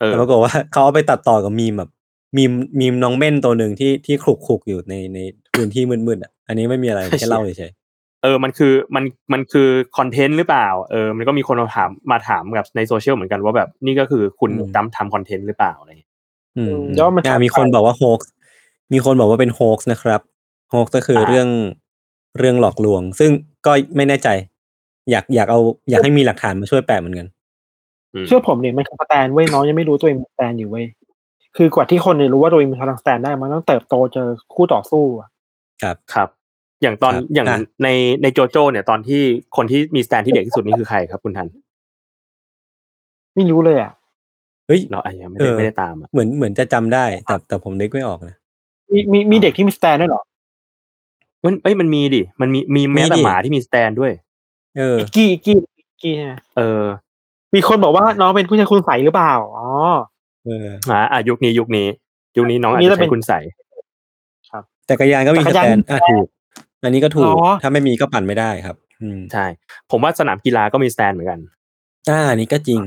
[0.00, 1.90] เออแล้วปรากฏว่าเขาเอาไปตัดต่อกับมีมแบบ
[2.36, 5.18] มีมมีมน้องเม่นตัวหนึ่งที่ที่คลุกคลุกอยู่ในใน
[5.54, 7.72] พื้นที่มืดๆอะอันนี้ไม่มีอะไรแค่เล่าเฉย
[8.22, 18.20] เออ มันคือ มัน มันคือคอนเทนต์หรือเปล่า เออ มันก็มีคนมาถาม มาถามกับในโซเชียลเหมือนกันว่าแบบนี่ก็คือคุณดำทำคอนเทนต์หรือเปล่าอะไรอย่างเงี้ยๆอืมแล้วมันอ่ามีคนบอกว่าโฮก
[18.92, 20.20] มีคนบอกว่าเป็นโฮกนะครับ
[20.70, 21.48] โฮกก็คือเรื่อง
[22.38, 23.30] เรื่องหลอกลวง ซึ่ง
[23.66, 24.28] ก็ไม่แน่ใจ
[25.10, 27.37] อยาก อยากเอา อยากให้มีหลักฐานมาช่วยแปะเหมือนกันอืม
[28.26, 30.86] เชื่อผมเนี่ยมันคือ stand เว้ยน้องยังไม่รู้ตัวเองมี stand อยู่เว้ย
[31.56, 35.28] คือกว่าที่คนจะรู้ว่าตัวเองมีพลัง stand ได้มันต้องเติบโตเจอคู่ต่อสู้อะ
[35.82, 36.28] ครับครับ
[36.82, 37.88] อย่างตอนครับอย่างอะใน
[38.22, 39.22] ในโจโจ้เนี่ยตอนที่
[39.56, 41.46] คนที่มี stand ที่เด็กที่สุดนี่คือใครครับคุณทัน
[43.34, 43.92] ไม่รู้เลยอะ
[44.66, 48.36] เฮ้ยเราอาจจะไม่เอได้อไม่ได้ตามอะเหมือนเหมือนจะจำได้ แต่แต่ผมนึกไม่ออกนะ
[48.92, 50.22] มีมีมีเด็กที่มีสแตนด้วยเหรอ
[51.44, 54.12] มันเอ้ยมันมีดิ มันมีมีแม้แต่มีดิหมาที่มีสแตนด้วย
[54.78, 56.82] เอออิกกี้อิกกี้อิกกี้ใช่ไหมเออ
[57.54, 59.68] มีคนบอกว่าน้องเป็นผู้ชายคุณใสหรือเปล่าอ๋อ
[60.44, 61.86] เอออ่าอะยุคนี้ยุคนี้
[62.36, 63.38] ยุคนี้น้องอาจนี่จะจะเป็ใช้นคุณใส่
[64.88, 66.26] จักรยานก็มีจัสกรยานแตนอะถูก
[66.82, 69.44] อันนี้ก็ถูกอ๋อถ้าไม่มีก็ปั่นไม่ได้ครับ อืมใช่
[69.90, 71.40] ผมว่าสนามกีฬาก็มี stand เหมือนกัน
[72.10, 72.80] อ่าอันนี้ก็จริง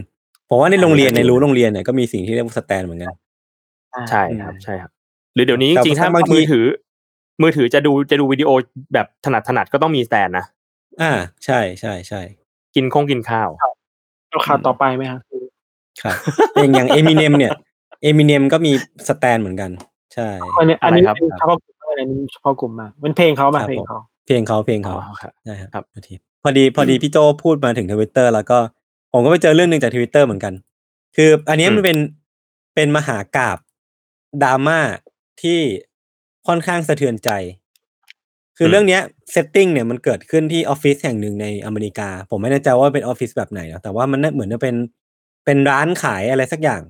[0.50, 3.10] ผมว่าในโรงเรียนอ่าในรู้โรงเรียนเนี่ยก็มีสิ่งที่เรียกว่า stand เหมือนกัน
[4.10, 4.92] ใช่ครับใช่ครับ
[5.36, 6.66] หรือเดี๋ยวนี้แต่จริงๆถ้าบางทีมือถือ
[7.42, 8.50] มือถือจะดูจะดูวิดีโอ
[8.94, 10.46] แบบถนัดถนัดก็ต้องมี stand นะ
[11.02, 11.12] อ่า
[11.46, 12.22] ใช่ใช่ใช่
[12.76, 13.50] กินคงกินข้าว
[14.32, 15.22] เอาข่าวต่อไปไหมครับ
[16.02, 16.16] ครับ
[16.56, 17.52] อย่างอย่างเอมิเนมเนี่ย
[18.02, 18.72] เอมิเนมก็มี
[19.08, 19.72] Stan เหมือนกัน
[20.14, 26.14] ใช่อันนี้อันนี้อะไรครับเป็นเฉพาะกลุ่มอันนี้เฉพาะกลุ่มมากเป็นเพลงเขามาครับเพลงผมเขาเพลงเขาเพลงเขาอ๋อครับใช่ครับครับโทษที
[26.44, 28.58] พอดีพอดีพี่โจพูดมาถึงทวิตเตอร์แล้วก็
[29.14, 30.54] ผมก็ไปเจอเรื่องหนึ่งจากทวิตเตอร์เหมือนกัน
[31.16, 31.98] คืออันนี้อืมมันเป็น
[32.76, 33.58] เป็นมหากาพย์
[34.44, 34.80] ดราม่า
[35.42, 35.60] ที่
[36.48, 37.30] ค่อนข้างสะเทือนใจ
[38.58, 44.76] คือเรื่องเนี้ย setting เนี่ยมันเกิดขึ้นที่ออฟฟิศแห่งหนึ่งในอเมริกา ผมไม่แน่ใจว่าเป็นออฟฟิศแบบไหนนะแต่ว่ามันน่าเหมือนจะเป็น
[45.46, 46.82] เป็นร้านขายอะไรสักอย่าง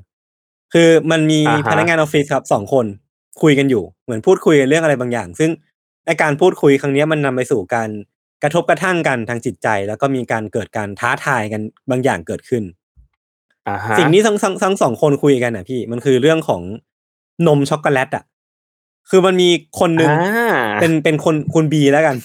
[0.74, 2.86] คือมันมีอ่าฮะพนักงานออฟฟิศครับสองคน
[3.41, 5.52] คุยกันอยู่ เหมือนพูดคุยกันเรื่องอะไรบางอย่าง ซึ่ง
[6.06, 7.89] ไอการพูดคุยครั้งเนี้ยมันนำไปสู่การ
[8.43, 12.63] กระทบกระทั่งกันทางจิตใจ แล้วก็มีการเกิดการท้าทายกันบางอย่างเกิดขึ้น
[13.67, 16.62] อ่าฮะสิ่งนี้ทั้งทั้งทั้งสองคนคุยกันอะพี่มันคือเรื่องของ
[17.47, 18.24] นมช็อกโกแลตอะ
[19.10, 20.50] คือมันมีคนหนึ่งอ่า
[20.81, 22.15] เป็นเป็นคนคุณบีแล้วกัน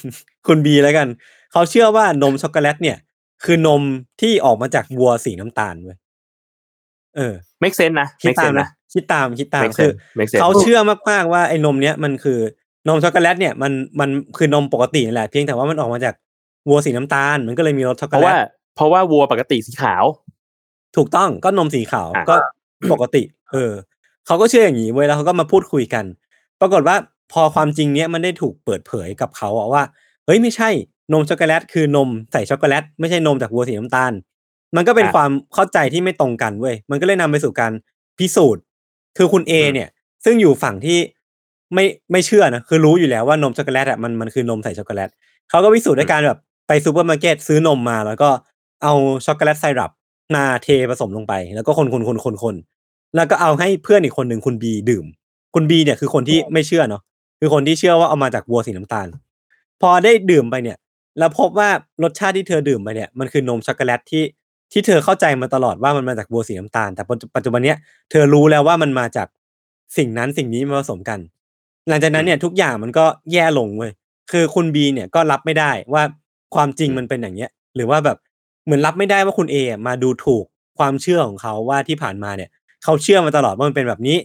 [0.46, 1.08] คุณบีแล้วกัน
[1.52, 2.96] เขาเชื่อว่านมช็อกโกแลตเนี่ย
[3.44, 3.82] คือนม
[4.20, 5.98] ที่ออกมาจากวัวสีน้ำตาลเว้ย
[7.16, 10.80] เออ make sense นะคิด make ตาม sense นะนะคิดตามคิดตาม make คือ sense make sense เขาเชื่อ
[11.10, 12.38] มากๆว่าไอ้นมเนี้ยมันคือ
[12.88, 16.14] นมช็อกโกแลตเนี่ยมันมันคือนมปกตินี่แหละเพียงแต่ว่ามันออกมาจาก
[16.68, 18.38] วัวสีน้ำตาล มันก็เลยมีรสช็อกเพโกราะแลว่าต
[18.76, 20.04] เพราะว่าวัวปกติสีขาว
[20.96, 22.34] ถูกต้องก็นมสีขาวอะก็
[22.92, 23.72] ปกติ เออ
[24.26, 26.04] เขาก็เชื่ออย่างนี้เว้ยแล้วเขาก็มาพูดคุยกัน
[26.60, 26.96] ปรากฏว่า
[27.32, 29.82] พอความจริงเนี้ยมันได้ถูกเปิดเผยกับเขาอะว่า
[30.26, 30.68] เฮ้ยไม่ใช่
[31.12, 34.12] นมช็อกโกแลตคือนมใส่ช็อกโกแลตไม่ใช่นมจากวัวสีน้ำตาล
[34.76, 37.72] มันก็เป็นอะความเข้าใจที่ไม่ตรงกันเว้ยมันก็เลยนำไปสู่การ
[38.18, 38.62] พิสูจน์
[39.16, 39.88] คือคุณเออืมเนี่ย
[40.24, 40.98] ซึ่งอยู่ฝั่งที่
[41.74, 45.10] ไม่ไม่เชื่อนะคือรู้อยู่แล้วว่านมช็อกโกแลตอะมันมันคือนมใส่ช็อกโกแลต
[45.50, 48.30] เขาก็พิสูจน์ด้วยการแบบไปซูเปอร์มาร์เก็ตซื้อนมมาแล้วก็
[48.82, 48.92] เอา
[49.26, 49.90] ช็อกโกแลตไซรัป
[50.34, 52.54] มาเทผสมลงไป แล้วก็คนคนคนคนคน
[53.16, 55.04] แล้วก็เอาให้เพื่อนอีกคนหนึ่งคุณบีดื่ม
[55.54, 57.02] คุณบีเนี่ยคือคนที่ไม่เชื่อเนาะ
[57.38, 59.06] คือคนที่เชื่อว่าเอามาจากวัวสีน้ำตาล
[59.80, 60.78] พอได้ดื่มไปเนี่ย
[61.18, 61.68] แล้วพบว่า
[62.02, 64.24] รสชาติที่เธอดื่มมาเนี่ยมันคือนมช็อกโกแลตที่
[64.72, 67.02] ที่เธอเข้าใจมาตลอดว่ามันมาจากบัวสีน้ำตาล แต่
[67.36, 67.78] ปัจจุบันเนี้ย
[68.10, 69.28] เธอรู้แล้วว่ามันมาจาก
[69.96, 71.18] สิ่งนั้นสิ่งนี้มาผสมกัน
[71.88, 73.92] หลังจากนั้นเนี่ยทุกอย่างมันก็แย่ลงเว้ย
[74.30, 76.02] คือคุณบีเนี่ยก็รับไม่ได้ว่า
[76.54, 78.18] ความจริงมันเป็นอย่างเงี้ย หรือว่าแบบ
[78.64, 80.44] เหมือนรับไม่ได้ว่าคุณเอมาดูถูก
[80.78, 82.50] ความเชื่อของเขาว่าที่ผ่านมาเนี่ย
[82.84, 84.16] เขาเชื่อมาตลอดว่ามันเป็นแบบนี้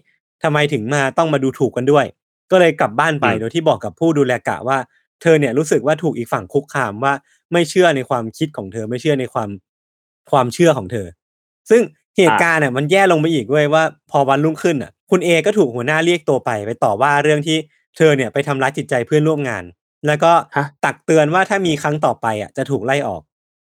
[0.43, 2.05] ทำไมถึงมาต้องมาดูถูกกันด้วย
[2.51, 4.77] ก็เลยกลับบ้านไปอืมโดยที่บอกกับผู้ดูแลกะว่า
[5.21, 7.13] เธอเนี่ยรู้สึกว่าถูกอีกฝั่งคุกคามว่า
[7.53, 9.49] ไม่เชื่อในความคิดของเธอไม่เชื่อในความ
[10.31, 11.07] ความเชื่อของเธอ
[11.69, 11.81] ซึ่ง
[12.17, 17.57] เหตุการณ์เนี่ยมันแย่ลงไปอีกเว้ยว่า พอวันรุ่งขึ้นอะ คุณเอก็ถูกหัวหน้าเรียกตัวไป ไปต่อว่าเรื่องที่
[17.97, 19.63] เธอเนี่ยไปทำร้ายจิตใจเพื่อนร่วมงาน
[20.07, 23.21] แล้วก็ฮะตักเตือนว่าถ้ามีครั้งต่อไปอะจะถูกไล่ออก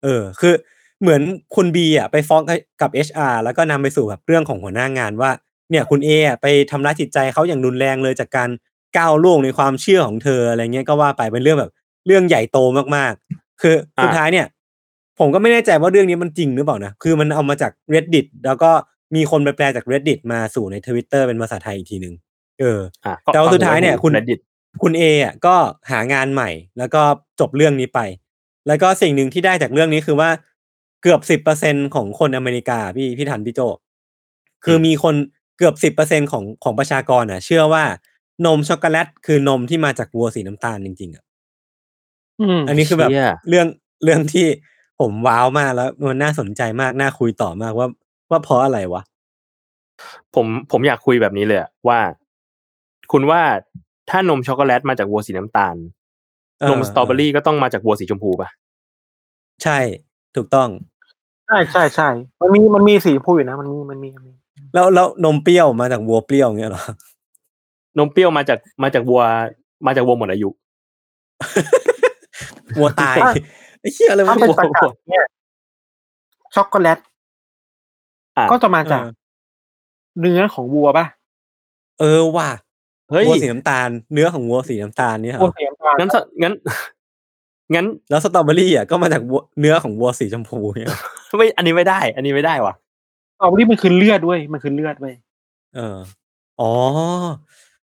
[0.03, 0.55] เออ คือ
[1.01, 1.23] เหมือน
[1.55, 2.43] คุณบีอะไปฟ้อง
[2.81, 5.31] กับ HR แล้วก็นำไปสู่แบบเรื่องของหัวหน้างานว่า
[5.71, 8.49] เนี่ยคุณเออะไปทำร้ายจิตใจเขาอย่างรุนแรงเลยจากการ
[8.99, 11.73] ก้าวล่วงในความเชื่อของเธออะไรเงี้ยก็ว่าไปเป็นเรื่องแบบ
[12.07, 12.59] เรื่องใหญ่โต
[12.97, 14.47] มากๆ คือสุดท้ายเนี่ย
[15.19, 18.71] ผมก็ไม่แน่ใจว่าเรื่องนี้มันจริงหรือเปล่านะคือมันเอามาจาก reddit แล้วก็
[19.15, 22.15] มีคนไปแปลจาก reddit มาสู่ในทวิตเตอร์เป็นภาษาไทยอีกทีหนึ่ง
[22.61, 24.41] เอออะแต่ว่าสุดท้ายเนี่ย คุณ Reddit
[24.83, 25.55] คุณเออะก็
[25.91, 27.03] หางานใหม่ แล้วก็
[27.41, 28.01] จบเรื่องนี้ไป
[28.69, 30.31] แล้วก็สิ่งหนึ่งที่ได้จากเรื่องนี้คือว่า
[31.03, 33.61] เกือบสิบเปอร์เซ็นของคนอเมริกาพี่พี่ทันพี่โจ
[34.65, 35.15] คือมีคน
[35.59, 37.85] เกือบสิบเปอร์เซ็นของของประชากรอะ เชื่อว่า
[38.45, 41.25] นมช็อกโกแลตคือนมที่มาจากวัวสีน้ำตาลจริง ๆอะ
[42.41, 43.67] อืมอันนี้คือแบบเชี่ยเรื่อง
[44.05, 44.47] เรื่องที่
[45.01, 47.89] ผมว้าวมากแล้วมันน่าสนใจมากน่าคุยต่อมากว่า
[48.31, 49.03] ว่าเพราะอะไรวะ
[50.35, 52.01] ผมผมอยากคุยแบบนี้เลยอะว่า
[53.13, 53.41] คุณว่า
[54.11, 55.77] ถ้านมช็อกโกแลตมาจากวัวสีน้ำตาล
[56.61, 58.49] เออนมสตรอเบอรี่ก็ต้องมาจากวัวสีชมพูป่ะ
[59.63, 59.79] ใช่
[60.37, 60.69] ถูกต้อง
[61.47, 62.09] ใช่ใช่ใช่
[62.41, 64.33] มันมีมันมีสีชมพูอยู่นะมันมีมันมีมันมี
[64.75, 66.85] แล้วแล้วนมเปรี้ยวมาจากวัวเปรี้ยวอย่างเงี้ยเหรอ
[67.99, 69.23] นมเปรี้ยวมาจากมาจากวัว
[69.87, 70.49] มาจากวัวหมดอายุ
[72.79, 73.17] วัวตาย
[73.81, 75.25] ไอ้เหี้ยอะไรวะถ้าเป็นวัวประกาศเนี่ย
[76.55, 76.99] ช็อกโกแลต
[78.37, 79.11] อะก็จะมาจากเออ
[80.21, 81.07] เนื้อของวัวป่ะ
[82.01, 82.49] เออว่ะ
[83.11, 86.53] เฮ้ยวัวสีน้ำตาล เนื้อของวัวสีน้ำตาลเนี่ยเหรวัวอสีน้ำตาลงั้นสงั้น
[87.75, 90.89] งั้น แล้วสตรอเบอรี่อะก็มาจากวัวเนื้อของวัวสีชมพูเนี่ย
[91.39, 92.75] ไม่อันนี้ไม่ได้ อันนี้ไม่ได้ว่ะ
[93.35, 95.15] สตรอเบอรี่มันคือเลือดด้วยมันคือเลือดเว้ย
[95.77, 95.97] เออ
[96.61, 96.73] อ๋อ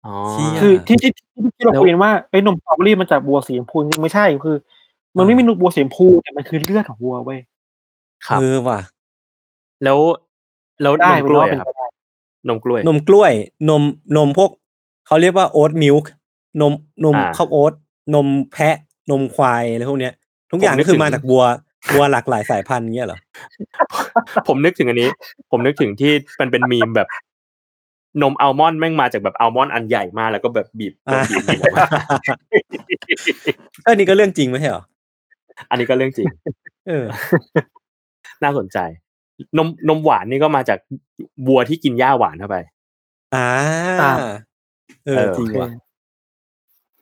[0.06, 4.56] อ๋อเชี่ยคือที่ที่ที่ที่เราแล้วคุยกันว่าไอ้นมสตรอเบอรี่มันจากวัวสีชมพูจริงๆไม่ใช่คือ
[5.16, 7.40] มันไม่มีนมวัวสีชมพูแต่มันคือเลือดของวัวเว้ย
[8.26, 8.80] ครับเออว่ะ
[9.84, 9.98] แล้ว
[10.82, 11.86] แล้วนได้มไม่กล้รู้วยว่าเป็นอะคไปรับได้
[12.48, 13.32] นมกล้วย นมกล้วย
[13.70, 13.82] นม
[14.16, 14.50] นมพวก
[15.06, 16.12] เขาเรียกว่าโอ๊ตมิลค์
[16.60, 16.72] นม
[17.04, 17.72] นมอ่าข้าวโอ๊ต
[18.14, 18.76] นมแพะ
[19.10, 20.12] นมควายอะไรพวกเนี้ย
[20.50, 21.44] ทุกอย่างผมนึก็กคือถึงมาจากวัว
[21.92, 23.18] วัวหลากหลายสายพันธุ์เงี้ยเหรอ
[24.48, 25.08] ผมนึกถึงอันนี้
[25.50, 27.08] ผมนึกถึงที่มันเป็นมีมแบบ
[28.22, 31.86] นมอัลมอนด์แม่งมาจากแบบอัลมอนด์อันใหญ่มากแล้วก็แบบบีบโดนบีบบีบออกมา
[33.84, 34.84] เออนี่ก็เรื่องจริงไม่ใช่เหรอ
[35.70, 36.26] อันนี้ก็เรื่องจริง
[36.88, 37.04] เออ
[38.42, 38.78] น่าสนใจ
[39.58, 40.78] นมนมหวานนี่ก็มาจาก
[41.46, 42.56] วัวที่กินหญ้าหวานเข้าไป
[43.34, 43.46] อ่า
[44.02, 44.12] อ่า
[45.06, 45.70] เออเออจริงว่ะ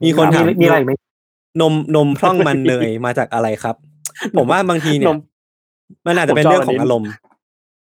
[0.05, 0.93] มีคนถามมีอะไรอีกไหม
[1.61, 3.77] นมนมพร่องมันเนยมาจากอะไรครับ
[4.37, 5.19] ผมว่าบางทีเนี่นยม
[6.07, 7.11] มันอาจจะเป็นผมชอบเรื่องของอันนี้อารมณ์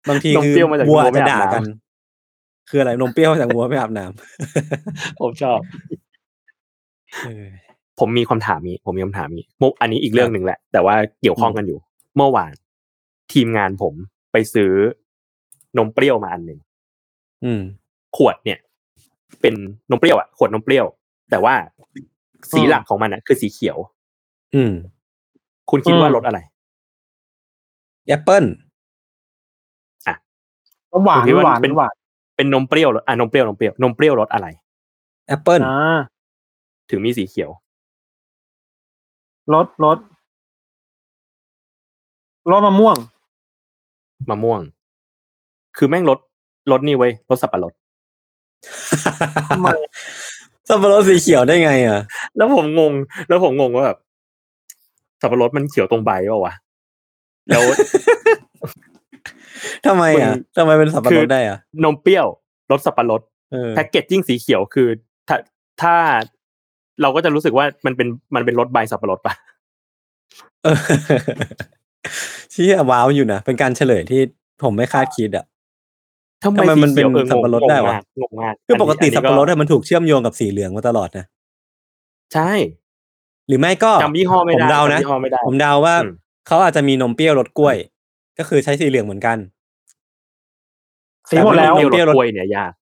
[0.08, 1.62] บางทีนมคือเปรี้ยวมาจากวัววัวอาจไม่จะอาบด่าน้ำกัน
[2.68, 5.58] คืออะไรนมเปรี้ยวมาจากวัวไม่อาบน้ำผมชอบ
[7.24, 7.46] เออ
[7.98, 11.78] ผมมีคำถามนี้ ผมมีคำถามนี้มุกอันนี้อีกเรื่องหนึ่งแหละ แต่ว่าเกี่ยวข้องกันอยู่
[12.16, 12.52] เมื่อวาน
[13.32, 13.94] ทีมงานผม
[14.32, 14.72] ไปซื้อ
[15.78, 16.58] นมเปรี้ยวมาอันหนึ่ง
[17.44, 17.60] อืม
[18.16, 18.58] ขวดเนี่ย
[19.40, 19.54] เป็น
[19.90, 20.86] นมเปรี้ยวอะขวดนมเปรี้ยว
[21.30, 21.54] แต่ว่า
[22.50, 23.78] สีหลักของมันอะ คือสีเขียว
[24.54, 24.72] อืม
[25.70, 26.38] คุณคิดว่ารสอะไร
[28.06, 28.44] แอปเปิล
[30.92, 31.94] น้ำหวานผมคิดว่าหวานเป็นหวาน
[32.38, 34.46] เป็นนมเปรี้ยวรสอะนมเปรี้ยวนมเปรี้ยวนมเปรี้ยวรสอะไร
[35.26, 35.98] แอปเปิลอ่า
[36.90, 37.50] ถึงมีสีเขียว
[39.54, 39.98] รสรส
[42.50, 42.96] รสมะม่วง
[44.30, 44.60] มะม่วง
[45.76, 46.18] คือแม่งรส
[46.70, 47.72] รสนี่เว้ยรสสับปะรด
[49.50, 49.68] ทำไม
[50.68, 52.00] สับปะรดสีเขียวได้ไงอะ
[52.36, 52.92] แล้วผมงง
[53.28, 53.98] แล้วผมงงว่าแบบ
[55.20, 56.54] สับปะรดมันเขียวตรงใบเปล่าวะ
[57.48, 57.62] แล้ว
[59.86, 62.26] ทำไมอะมึงทำไมเป็นสับปะรดได้อะนมเปรี้ยว
[62.72, 64.88] รสสับปะรดเออแพ็กเกจจิ้งสีเขียวคือ
[65.28, 65.36] ถ้า
[65.82, 65.94] ถ้า
[67.02, 69.34] เราก็จะรู้สึกว่ามันเป็นมันเป็นรสใบสับปะรดปะ
[70.64, 70.78] เออ
[72.52, 74.20] เชี่ยว้าวอยู่นะเป็นการเฉลยที่
[74.62, 75.44] ผมไม่คาดคิดอะ
[76.44, 81.24] ทำไมทำไมมันสีขียวเป็นออสับปะรดได้วะงงมากงงมากคือปกตินนี้สับปะรดอะมันถูกเชื่อมโยงกับสีเหลืองมาตลอดนะ
[82.34, 82.52] ใช่
[83.48, 86.12] หรือไม่ก็จำยี่ห้อไม่ผมได้เดานะจำยี่ห้อไม่ได้ผมเดาว่าอืม
[86.46, 87.76] เขาอาจจะมีนมเปรี้ยวรสกล้วย
[88.38, 89.38] ก็คือใช้สีเหลืองเหมือนกัน
[91.30, 92.72] สีหมดแล้วเปรี้ยวเปรี้ยวรรสสกล้วยเนี่ยยาก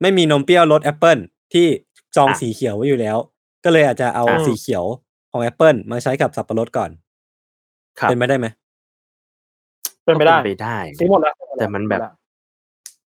[0.00, 1.18] ไม่มีนมเปรี้ยวรสแอปเปิล
[1.52, 1.66] ที่
[2.16, 3.16] จองอะสีเขียวไว้อยู่แล้ว
[3.64, 4.84] ก็เลยอาจจะเอาอะสีเขียว
[5.30, 6.90] ของ Apple มาใช้กับสับปะรดก่อน
[8.00, 8.46] ครับเป็นไปได้ไหม
[10.04, 12.00] เป็นไปได้ก็ไปได้ซื้อหมดแล้วแต่มันแบบ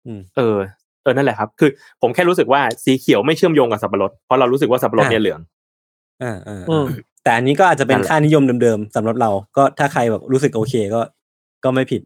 [0.06, 0.56] อืมเออ
[1.02, 1.70] เออนั่นแหละครับ คือ
[2.02, 5.40] ผมแค่รู้สึกว่าสีเขียวไม่เชื่อมโยงกับสับปะรดเพราะเรารู้สึกว่าสับปะรดอ่าเนี่ยเหลือง
[6.22, 6.84] อ่าอ่าอืม
[7.24, 11.00] แต่อันนี้ก็อาจจะเป็นนั่นแหละค่านิยมเดิมๆสำหรับเรา ก็ถ้าใครแบบรู้สึกโอเคก็
[11.64, 12.02] ก็ไม่ผิด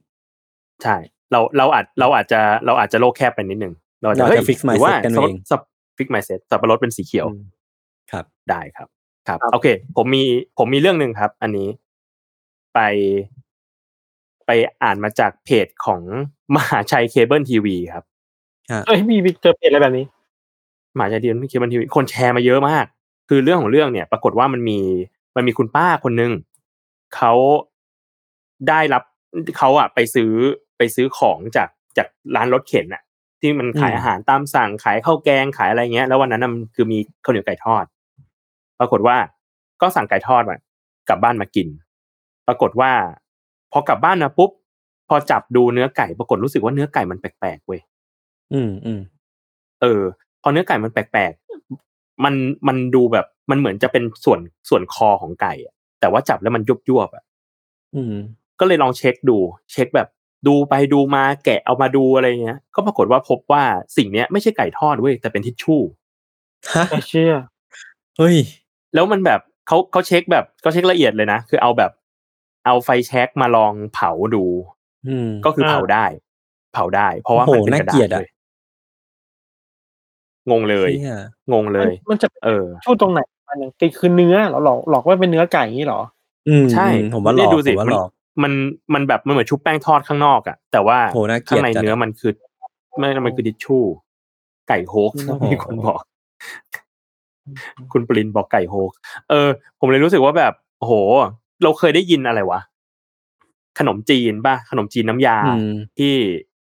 [0.82, 0.96] ใช่
[1.32, 5.60] เราเราอาจเราอาจจะเราอาจจะโลกแคบไปนิดนึงเราอาจจะเราอาจจะเฮ้ย fix หรือว่า mindset กันเองสับ
[5.96, 7.42] ฟิกไมเซ็ตสับปะรดเป็นสีเขียวอืม
[8.12, 8.88] ครับ ได้ครับ
[9.28, 9.66] ครับ ครับ โอเค
[9.96, 10.22] ผมมี
[10.58, 11.68] ผมมีเรื่องหนึ่งครับ อันนี้
[12.74, 12.80] ไป
[14.46, 14.50] ไป
[14.82, 16.00] อ่านมาจากเพจของ
[16.56, 18.04] มหาชัยเคเบิลทีวีครับ
[18.86, 20.06] เอ้ยมีมีเจอเพจอะไรแบบนี้
[20.96, 21.24] มหาชัยเค
[21.58, 22.86] เบิลทีวีคนแชร์มาเยอะมาก
[23.28, 24.78] คือเรื่องของเรื่องเนี่ย ปรากฏว่ามันมี
[25.36, 26.32] มันมีคุณป้าคนหนึ่ง
[27.16, 27.32] เขา
[28.68, 29.02] ได้รับ
[29.58, 30.32] เขาอะไปซื้อ
[30.78, 33.02] ไปซื้อของจากจากร้านรถเข็นอะ
[33.40, 37.84] ที่มันขายอืมอาหารตามสั่งขายข้าวแกงขายอะไรเงี้ย แล้ววันนั้นน่ะมันคือมีข้าวเหนียวไก่ทอด
[38.80, 39.16] ปรากฏว่า
[39.80, 40.58] ก็สั่งไก่ทอดมา
[41.08, 41.68] กลับบ้านมากิน
[42.48, 42.92] ปรากฏว่า
[43.72, 44.50] พอกลับบ้านมาปุ๊บ
[45.08, 47.80] พอจับดูเนื้อไก่ ปรากฏรู้สึกว่าเนื้อไก่มันแปลกๆเว้ย
[48.52, 49.00] อืมอืม
[49.80, 50.02] เออ
[50.42, 52.34] พอเนื้อไก่มันแปลกๆมัน
[52.68, 57.24] มันดูแบบมันเหมือนจะเป็นส่วนส่วนคอของไก่อะแต่ว่าจับแล้วมันยุบยวบๆอะ
[57.94, 58.14] อืม
[58.60, 59.38] ก็เลยลองเช็คดู
[59.72, 60.08] เช็คแบบ
[60.46, 63.64] ดูไปดูมาแกะเอามาดูอะไรเงี้ย ก็ปรากฏว่าพบว่า
[63.96, 65.80] สิ่งเนี้ยไม่ใช่ไก่ทอดเว้ยแต่เป็นทิชชู่
[66.74, 67.34] ฮะไอ้เชี่ย
[68.18, 68.36] เฮ้ย
[68.94, 71.90] แล้วมันแบบเขาเขาเช็คแบบเขาเช็คละเอียดเลยนะ คือเอาแบบ
[72.66, 74.44] เอาไฟแช็กมาลองเผาดู
[75.08, 76.04] อืมก็คือเผาได้
[76.72, 78.30] เผาได้ เพราะว่าโอ้มันโหเป็นน่ากระดาเกลียษดอะเลย
[80.50, 81.18] งงเลยเชี่ย
[81.52, 86.00] งงเลย มันจะเออชูตรงไหนมันยังคือเนื้อเหรอหลอกหลอกว่าเป็นเนื้อไก่นี่เหรอ
[86.48, 88.10] อืมใช่อืมผมว่าหลเนี่อยกดูสิผมว่ามันหลอก
[88.42, 88.52] มัน
[88.94, 92.32] มันแบบมันเหมือนชุบแป้งทอดข้างนอกอะแต่ว่าโหน่าเกลีข้ายงดในจัดเนื้อมันคือ
[92.98, 93.82] ไม่มันคือดิชชู่
[94.68, 96.00] ไก่โฮกโอ้โหมีคนบอก
[97.92, 98.90] คุณปรินบอกไก่โฮก
[99.30, 99.48] เออ
[99.80, 100.94] ผมเลยรู้สึกว่าแบบโอ้โห
[101.62, 102.60] เราเคยได้ยินอะไรวะ
[103.78, 106.14] ขนมจีนป่ะขนมจีนน้ำยาอืมที่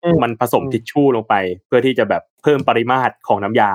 [0.03, 1.33] อืมมันผสมอืมทิชชู่ลงไป
[1.67, 3.71] เพื่อที่จะแบบเพิ่มปริมาตรของน้ำยา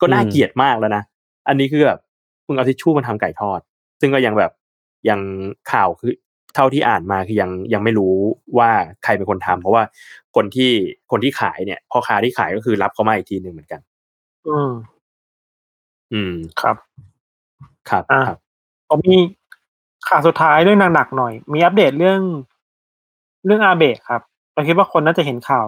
[0.00, 1.02] ก็น่าอืมเกลียดมากแล้วนะ
[1.48, 1.98] อันนี้คือแบบ
[2.46, 3.60] มึงเอาทิชชู่มาทำไก่ทอด
[4.00, 4.52] ซึ่งก็ยังแบบ
[5.08, 5.20] ยัง
[5.72, 6.12] ข่าวคือ
[6.54, 8.14] เท่าที่อ่านมาคือยังยังไม่รู้
[8.58, 8.70] ว่า
[9.04, 9.82] ใครเป็นคนทำเพราะว่า
[10.36, 10.70] คนที่
[11.10, 13.80] คนที่ขายเนี่ยพ่อค้าที่ขายก็คือรับเขามาอีกทีหนึ่งเหมือนกัน
[14.48, 14.70] อืม
[16.12, 16.76] อืมครับ
[17.90, 18.38] ครับอะครับ
[18.88, 19.16] ผมมี
[20.08, 22.20] ข่าวสุดท้ายเรื่องหนักๆหน่อย มีอัปเดตเรื่อง
[23.46, 24.20] เรื่องอาเบะครับ
[24.54, 25.66] เราคิดว่าคนน่าจะเห็นข่าว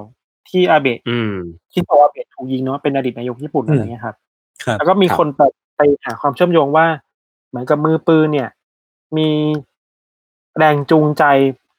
[0.48, 1.34] ที่อาเบะอืม
[1.72, 4.16] ที่บอกว่าอาเบะถูกยิงเนาะเป็นอดีตนายกญี่ปุ่นอะไรเงี้ยครับ
[4.64, 5.42] ครับแล้วก็มีครับคนไป
[5.76, 6.86] ไปหาความเชื่อมโยงว่า
[7.48, 8.48] เหมือนกับมือปืนเนี่ย
[9.16, 9.28] มี
[10.58, 11.24] แรงจูงใจ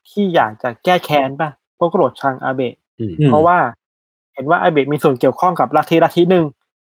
[0.10, 3.58] ที่อยากจะแก้แค้นป่ะพวกโกรธชังอาเบะอืมอืมเพราะว่า
[4.34, 6.46] เห็นว่าอาเบะมีส่วนเกี่ยวข้องกับลัทธิลัทธิหนึ่ง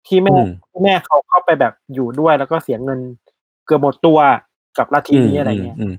[0.07, 3.01] ที่แม่อืมที่แม่เขาเข้าไปแบบอยู่ด้วยแล้วก็เสียเงิน
[3.67, 4.19] เกือบหมดตัว
[4.79, 5.95] กับลัทธินี้อะไรเงี้ยมม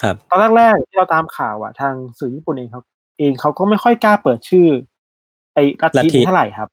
[0.00, 2.80] ครับ ตอนแรกๆที่เราตามข่าวอะ ทางสื่อญี่ปุ่นเองเขา
[3.18, 4.66] เองเขาก็ไม่ค่อยกล้าเปิดชื่อ
[5.54, 6.68] ไอ้ลัทลัทธิธินี้เท่าไหร่ครับ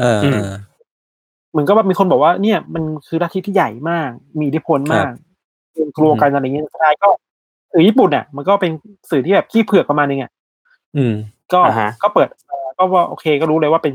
[0.00, 0.52] เอออืมเออ
[1.50, 5.12] เหมือนก็แบบมีคนบอกว่าเนี่ยมันคือลัทธิที่ใหญ่มาก มีอิทธิพลมาก
[5.72, 7.08] เกรงกลัวกันอะไรเงี้ยสุดท้ายก็
[7.72, 8.70] สื่อญี่ปุ่นเนี่ยมันก็เป็น
[9.10, 10.30] สื่อที่แบบขี้เผือกประมาณนึงอะ
[10.96, 11.14] อืม
[11.52, 13.94] ก็อ่าฮะก็เปิดมาก็ว่าโอเคก็รู้เลยว่าเป็น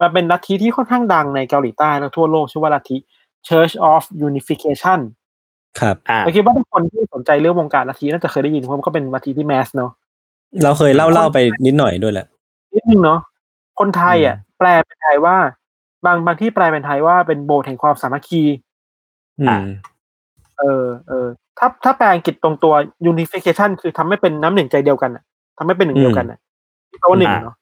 [0.00, 2.96] มันเป็นลัทธิที่ค่อนข้างดังในเกาหลีใต้และทั่วโลกชื่อว่าลัทธิ
[3.48, 5.00] Church of Unification
[5.80, 9.90] ครับอ่าเราคิดว่าทุกคนที่สนใจเรื่องวงการลัทธิน่าจะเคยได้ยินเพราะมันก็เป็นลัทธิที่แมสเนาะ
[10.64, 12.26] เราเคยเล่าเล่าไปนิดหน่อยด้วยแหละ
[12.74, 13.20] นิดนึงเนาะ
[13.80, 15.36] คนไทยอะอืมแปลเป็นไทยว่า
[16.06, 18.42] บางบางที่แปลเป็นไทยว่าเป็นโบสถ์แห่งความสามัคคี
[19.40, 19.64] อือ่าม
[20.58, 21.26] เออเออ
[21.58, 22.74] ถ้าถ้าแปลอังกฤษตรงตัว
[23.10, 25.24] unification คือทำให้เป็นน้ำหนึ่งใจเดียวกันอะ
[25.58, 26.38] ทำให้เป็นหนึ่งเดียวกันอะ
[27.00, 27.56] แปลว่าหนึ่งอ่าเนาะ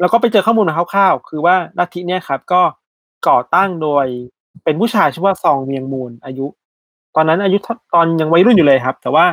[0.00, 2.62] แล้วก็ไปเจอข้อมูลมาคร่าวๆ คือว่าลัทธิเนี่ยครับ ก็
[3.28, 4.06] ก่อตั้งโดย
[4.64, 6.46] เป็นผู้ชายชื่อว่าซองเวียงมูล อายุ
[7.16, 9.26] ตอนนั้นอายุเท่าตอนยังวัยรุ่นอยู่เลยครับ แต่ว่า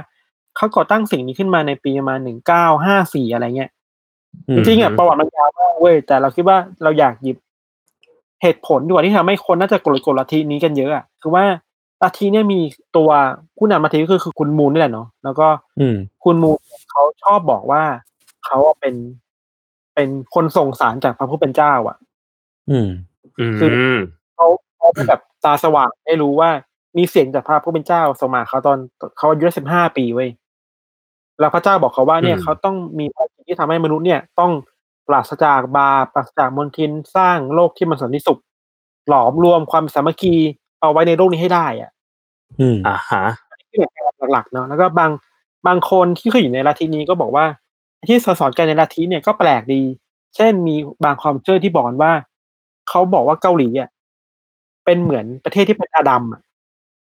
[0.56, 3.72] เขาก่อตั้งสิ่งนี้ขึ้นมาในปีประมาณหนึ่งเก้าห้าสี่อะไรเงี้ย
[4.48, 7.38] อืจมริงๆอะประวัติมันยาวมากเว้ยแต่เราคิดว่าเราอยากหยิบ
[8.42, 11.44] เหตุผลดีกว่าที่ทำให้คนน่าจะโกรธโกรธลัทธินี้กันเยอะอะคือว่า
[12.04, 12.60] ลัทธิเนี่ยมี
[12.98, 13.10] ตัว
[13.58, 15.48] ผู้นำลัทธิก็คือคือคุณมูลนี่แหละเนาะแล้วก็
[15.80, 16.58] อืมคุณมูล
[16.92, 17.84] เขาชอบบอกว่า
[18.46, 18.96] เขาอะเป็น
[19.96, 21.98] เป็นคนส่งสารจากพระผู้เป็นเจ้า อะ
[22.70, 22.90] อืม
[23.40, 23.70] อืมคือ
[24.36, 26.50] เขาเขาแบบตาสว่างได้รู้ว่า
[26.98, 28.78] มีเสียงจากพระผู้เป็นเจ้าส่งมาเขาตอน
[29.18, 30.30] เขาอายุสิบห้าปีเว้ย
[31.40, 34.52] แล้วพระเจ้าบอกเขาว่าเนี่ยอืมเขาต้องมีภารกิจที่ทำให้มนุษย์เนี่ย ต้อง
[35.08, 38.42] ปราศจากบาปปราศจากมลทินสร้างโลกที่มันสันติสุข
[39.08, 40.36] หลอมรวมความสามัคคี
[40.82, 41.92] เอาไว้ในโลกนี้ให้ได้อะ
[42.60, 43.24] อืมอ่าฮะ
[43.70, 43.78] ที่
[44.32, 45.12] หลักๆเนาะแล้วก็บาง
[45.68, 47.46] บางคนที่เคยอยู่ในลัทธินี้ก็บอกว่า
[48.10, 49.82] ที่สอนกันในลัทธิเนี่ยก็แปลกดี
[50.36, 52.12] เช่นมีบางความเชื่อที่บอกกันว่า
[52.90, 53.90] เขาบอกว่าเกาหลีอะ
[54.86, 56.42] เป็นเหมือนประเทศที่เป็นอาดัมอะ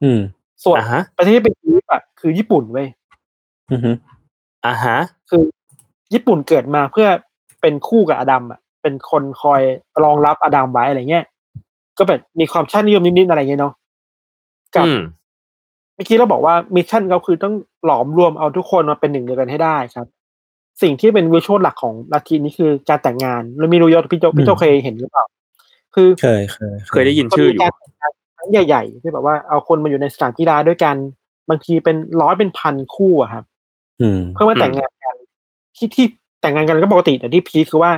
[0.03, 0.19] อืม
[0.63, 2.87] ส่วนอ่าฮะประเทศที่เป็นอีฟอะคือญี่ปุ่นเว้ย
[3.71, 3.91] อือฮึ
[4.65, 4.97] อ่าฮะ
[5.29, 5.43] คือ
[6.13, 7.07] ญี่ปุ่นเกิดมาเพื่อ
[7.61, 9.61] เป็นคู่กับอดัมอะ เป็นคนคอย
[10.03, 11.25] รองรับอดัมไว้อะไรเงี้ย
[11.97, 13.73] ก็แบบมีความชาตินิยมนิดๆอะไรเงี้ยเนาะ
[14.75, 15.01] กับอืม
[15.95, 17.53] เมื่อกี้เราบอกว่ามิชชั่นเขาคือต้อง
[17.85, 20.07] หลอมรวมเอาทุกคนมาเป็นหนึ่งเดียวกันให้ได้ครับ
[20.81, 25.25] สิ่งที่เป็นวิชวลหลักของลัทธินี้คือการแต่งงานเรามีรู้ยศพี่โจพี่โจเคยเห็นหรือเปล่า
[25.95, 30.95] คือเคยเคยเคยได้ยินชื่ออยู่มันมีการแต่งงานครั้งใหญ่ๆที่แบบว่าเอาคนมาอยู่ในสถานกีฬาด้วยกัน
[31.49, 33.43] บางทีเป็นร้อยเป็นพันคู่อะครับ
[34.01, 35.15] อืมเพื่อมาแต่งงานกัน
[35.77, 36.05] ที่ที่
[36.41, 37.91] แต่งงานกันก็ปกติแต่ที่พีคคือว่า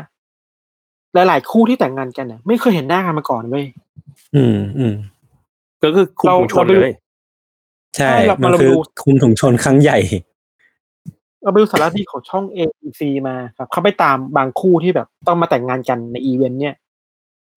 [1.13, 3.65] หลาย ๆ คู่ที่แต่งงานกันเนี่ยไม่เคยเห็นหน้ากันมาก่อนเว้ย
[4.35, 4.95] อืมอืม
[5.83, 6.95] ก็คือคุมเราถุงชนเราไปดูเลย
[7.95, 9.97] ใช่ใช่เรามันเราคือดูคุมถุงชนครั้งใหญ่
[11.43, 16.75] เราไปดูสารคดีของช่อง ABC มาครับ เขาไปตามบางคู่ที่แบบต้องมาแต่งงานกันในอีเวนต์เนี่ย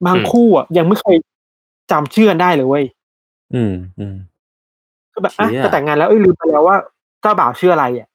[0.07, 1.16] บางคู่อะยังไม่เคย
[1.90, 2.85] จำชื่อกันได้เลยเว้ย
[3.55, 4.16] อืมอืม
[5.12, 6.77] คือแบบอะเชี่ยจะแต่งงานแล้วเอ้ยลืมไปแล้วว่า
[7.23, 8.09] เจ้าบ่าวชื่ออะไรอะ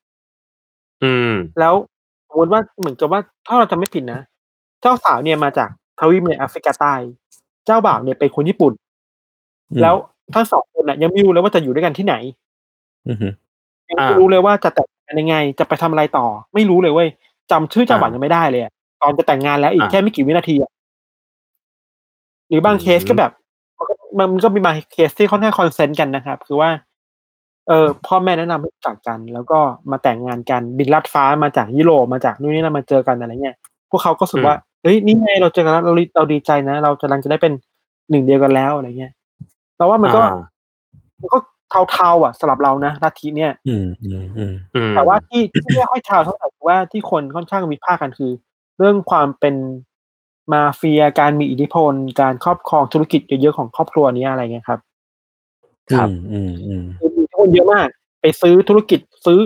[1.04, 1.73] อืม แล้ว
[2.27, 4.19] สมมติว่าเหมือนกับว่าถ้าเราจำไม่ผิดนะ
[4.82, 6.94] เจ้าสาวเนี่ยมาจากทวีปในแอฟริกาใต้
[7.65, 8.74] เจ้าบ่าวเนี่ยเป็นคนญี่ปุ่น
[9.72, 9.96] อืมแล้ว
[10.34, 12.15] ทั้งสองคนน่ะยังไม่รู้เลยว่าจะอยู่ด้วยกันที่ไหน
[13.10, 13.28] อือฮึ
[13.89, 17.10] ยังไม่รู้เลยว่าจะแต่งงานยังไง จะไปทำอะไรต่อ ไม่รู้เลยเว้ย
[17.52, 20.72] จำชื่อเจ้าบ่าวยังไม่ได้เลยอะตอนจะแต่งงานแล้วอีกอ่าแค่ไม่กี่วินาทีอะ
[22.50, 23.32] หรือบางเคสก็แบบ
[23.78, 23.94] มันก็
[24.34, 26.70] มันก็มีบางเคสที่ค่อนข้าง consent กันนะครับ คือว่า
[27.67, 29.60] เออพ่อแม่แนะนำให้รู้จักกัน แล้วก็
[29.91, 33.56] มาแต่งงานกันบินลัดฟ้ามาจากยุโรปมาจากนู่นนี่นั่นมาเจอกันอะไรเงี้ย
[33.89, 37.54] พวกเขาก็รู้สึกว่า เฮ้ยนี่ไงเราเจอกันแล้วเราเราดีใจนะ เรากำลังจะได้เป็น
[38.10, 39.12] หนึ่งเดียวกันแล้วอะไรเงี้ย
[39.78, 40.34] เราว่ามันก็อ่า
[41.20, 41.38] มันก็
[41.91, 48.32] เทาๆอะสำหรับเรานะลัทธิเนี่ย อืมอืมอืมอืมแต่ว่าที่ที่ไม่ค่อยเทาเท่าไหร่คือว่าที่คนค่อนข้างวิพากษ์กันคือ
[48.78, 49.56] เรื่องความเป็น
[50.54, 54.80] มาเฟียการมีอิทธิพล การครอบครองธุรกิจเยอะๆของครอบครัวนี้อะไรเงี้ยครับ
[55.96, 57.88] ครับ อืมอืมคือมีคนเยอะมาก
[58.22, 59.39] ไปซื้อธุรกิจซื้อ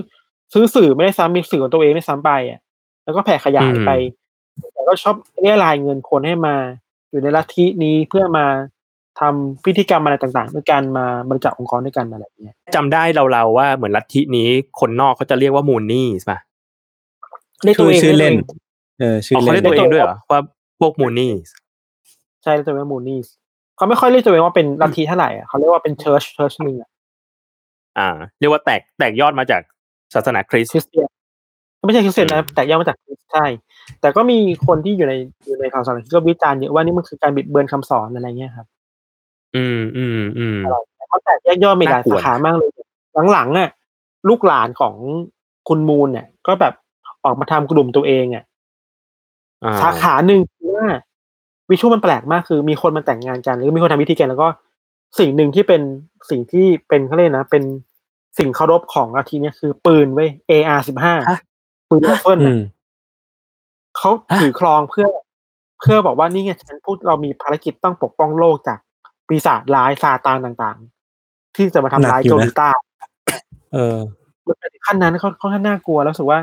[0.54, 2.60] ซื้อสื่อไม่ได้ซ้ำมีสื่อของตัวเองไม่ซ้ำไปอะ
[3.04, 4.24] แล้วก็แผ่ขยายไปแต่
[4.88, 6.56] ก็ชอบเรียรายเงินคนให้มา
[7.12, 8.45] อยู่ในลัทธินี้เพื่อมา
[9.19, 14.48] ทำพิธีกรรมอะไรต่างๆ ด้วยกันมาบริจาคองค์กรด้วยกันอะไรอย่างเงี้ยจำได้เราๆว่าเหมือนลัทธินี้
[14.80, 16.39] คนนอกเขาจะเรียกว่ามูนนี่ใช่ปะ
[17.63, 18.60] เรียกตัวเองชื่อเล่นรียกตัวอง
[19.00, 20.39] เออชื่ออ๋อเขาเล่เรียนกตัวเองด้วยเหรอว่า
[20.80, 21.31] พวก Moonie
[22.43, 23.27] ใช่เรียกตัวเองว่า Moonies
[23.76, 26.89] เขาไม่ค่อยเรียกตัวเองว่าเป็นลัทธิเท่าไหร่อะเขาเรียกว่าเป็น church church หนึ่งอะ
[27.98, 29.62] อ่า เรียกว่าแตกแตกยอดมาจาก
[30.13, 31.08] ศาสนาคริสต์คริสเตียน
[31.86, 33.45] ไม่ใช่คริสเตียนนะอืมแต่ย่อมาจากคริสต์ใช่
[34.02, 35.13] แต่ก็มีคนที่อยู่ใน
[35.45, 38.67] อยู่ในข่าวสารที่ก็วิจารณ์เยอะว่านี่มันคือการบิดเบือนคำสอนอะไรเงี้ยครับ
[39.56, 40.60] อืมอืมอืม
[41.10, 42.69] เขาแตกแยกย่อยมีหลายน่ากลัวสาขามากเลย
[43.32, 43.69] หลังๆอะ
[44.30, 44.95] ลูกหลานของ
[45.67, 46.74] คุณมูลเนี่ย ก็แบบ
[47.26, 48.43] ออกมาทำกลุ่มตัวเองอะ
[49.63, 50.88] อ่าสาขาหนึ่งคือว่า
[51.69, 54.48] วิชวลมันแปลกมากคือ มีคนมาแต่งงานกันหรือมีคนทำพิธีกันแล้วก็
[55.19, 55.82] สิ่งหนึ่งที่เป็น
[56.30, 57.63] สิ่งที่เป็นเขาเรียกนะ เป็น
[58.38, 61.39] สิ่งเคารพของลัทธิเนี่ยคือปืนเว้ย AR สิบห้าฮะ
[61.89, 62.62] ปืนไรเฟิลอืน่ะม
[63.97, 65.08] เขาถือครองเพื่อ
[65.79, 68.79] เพื่อบอกว่านี่ไงฉันพูดเรามีภารกิจต้องปกป้องโลกจาก
[69.27, 72.69] ปีศาจร้ายซาตานต่างๆ ที่จะมาทำร้ายหนักอยู่เกาหลีใต้
[73.73, 73.97] เออ
[74.47, 76.39] มันเป็นขั้นนั้นเขาเขาขั้นน่ากลัวแล้วรู้สึกว่า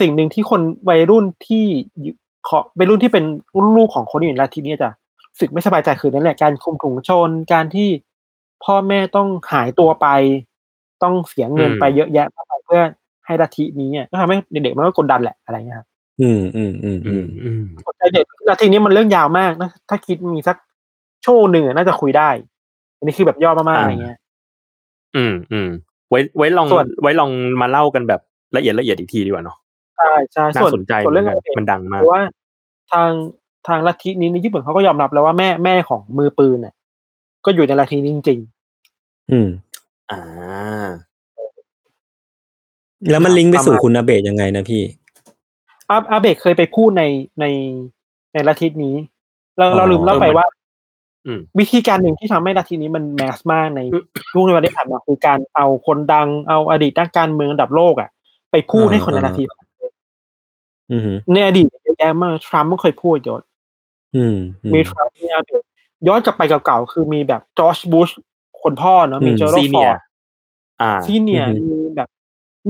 [0.00, 1.64] สิ่งหนึ่งที่คนวัยรุ่นที่
[2.00, 2.14] อยู่
[2.48, 3.24] ขอวัยรุ่นที่เป็น
[3.76, 4.90] ลูกของคนที่อยู่ในลัทธินี้จะ
[5.30, 7.88] รู้สึกไม่สบายใจคือนั่นแหละการคุมถุงชนการที่
[8.64, 10.06] พ่อแม่ต้องหายตัวไป
[11.02, 12.82] ต้องเสียเงินอืมไปเยอะแยะมากมายเพื่อ
[13.26, 15.88] ให้ลัทธินี้เนี่ยก็ทำให้เด็กๆมันก็กดดันแหละอะไรเงี้ยครับ
[16.20, 20.56] อืม อืม อืม อือืม มอืมกดใจเด็กลัทธินี้มันเรื่องยาวมากนะ ถ้าคิดมีสัก
[21.22, 22.30] โชว์หนึ่งอะน่าจะคุยได้
[22.98, 24.18] อันนี้คือแบบย่อมากๆอะไรเงี้ย
[25.16, 25.68] อืมอืม
[26.10, 28.20] ไว้ไว้ลองส่วน ไว้ลองมาเล่ากันแบบ
[28.56, 29.56] ละเอียดละเอียดอีกทีดีกว่าเนาะ
[29.96, 32.22] ใช่ใช่น่าส่วนสนใจส่วนเรื่องเหมือนอะไรกันมันดังมากเพราะว่า
[32.92, 33.10] ทาง
[33.68, 36.74] ทางลัทธินี้ในญี่ปุ่นเขาก็ยอมรับแล้วว่าแม่แม่ของมือปืนเนี่ย
[37.44, 38.40] ก็อยู่ในลัทธินี้จริง
[39.30, 39.48] อืม
[40.10, 40.20] อ่า
[43.10, 45.01] แล้วมันลิงก์ไปสู่ประมาณคุณอาเบะยังไงนะพี่ๆ
[45.92, 47.04] อาอาเบะเคยไปพูดใน
[47.40, 47.44] ใน
[48.32, 48.94] ในลัทธินี้
[49.56, 50.46] เราอ๋อเราลืมเล่าไปว่า
[51.26, 53.80] อืมวิธีการหนึ่งที่ทำให้ลัทธินี้มันแมสมากใน
[54.32, 58.10] ช่วงในวันที่ผ่านมาคือการเอาคนดังเอาอดีตนักการเมืองระดับโลกอะ
[58.50, 59.44] ไปพูดให้คนในลัทธิ
[60.90, 63.42] อืมในอดีตเยอะแยะมากทรัมป์ก็เคยพูดยศ
[64.16, 65.62] อืมอืมมีทรัมป์มีอาเบะ
[66.06, 68.08] ย้อนกลับไปเก่าๆคือมีแบบจอร์จบุช
[68.62, 70.00] คนพ่อเนาะมีอืมเจอร์โรซีฟเนีอยร์ด
[70.80, 72.08] อ่าซีเนียร์อือฮึมีแบบ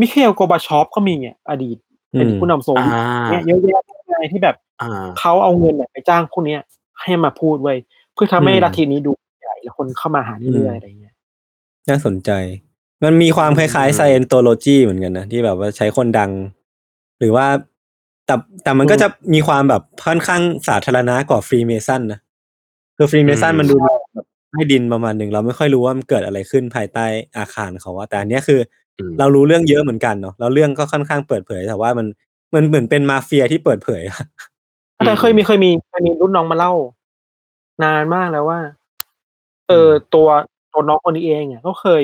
[0.01, 1.77] มิเคลโกบาชอฟก็มีเนี่ยอดีต
[2.13, 6.61] เป็นผู้นำโซเวียตอ่าเนี่ยเยอะแยะมากมายที่แบบอ่าเขาเอาเงินเนี่ยไปจ้างพวกเนี้ย
[7.03, 7.79] ให้มาพูดไว้ย
[8.15, 11.15] เพื่อทำให้อืมลัทธินี้ดูใหญ่แล้วคนเข้ามาหาเรื่อยๆอะไรเงี้ย
[11.89, 12.31] น่าสนใจ
[13.05, 16.31] มันมีความคล้ายๆ Scientology เหมือนกันนะที่แบบว่าใช้คนดัง
[17.19, 17.47] หรือว่า
[18.27, 22.21] แต่แต่มันก็จะมีความแบบค่อนข้างสาธารณะกว่าฟรีเมซันนะ
[22.97, 23.89] คือฟรีเมซันอืมมันดูแบ
[24.23, 27.07] บใต้ดินประมาณหนึ่งเราไม่ค่อยรู้ว่ามันเกิดอะไรขึ้นภายใต้
[27.39, 28.82] อาคารเขาว่าแต่อันเนี้ยคืออม
[29.19, 32.07] เรารู้เรื่องเยอะเหมือนกันเนาะแล้วเรื่องก็ค่อนข้างเปิดเผย แต่ว่ามัน
[32.55, 34.19] มันเหมือนเป็นมาเฟียที่เปิดเผยอะ
[35.05, 36.73] แต่เคยมีเคยมีเคยมีรุ่นน้องมาเล่า
[37.85, 38.61] นานมากแล้วว่า
[39.69, 40.29] เออตัว
[40.73, 42.03] ตัวน้องคนนี้เองเนี่ยก็เคย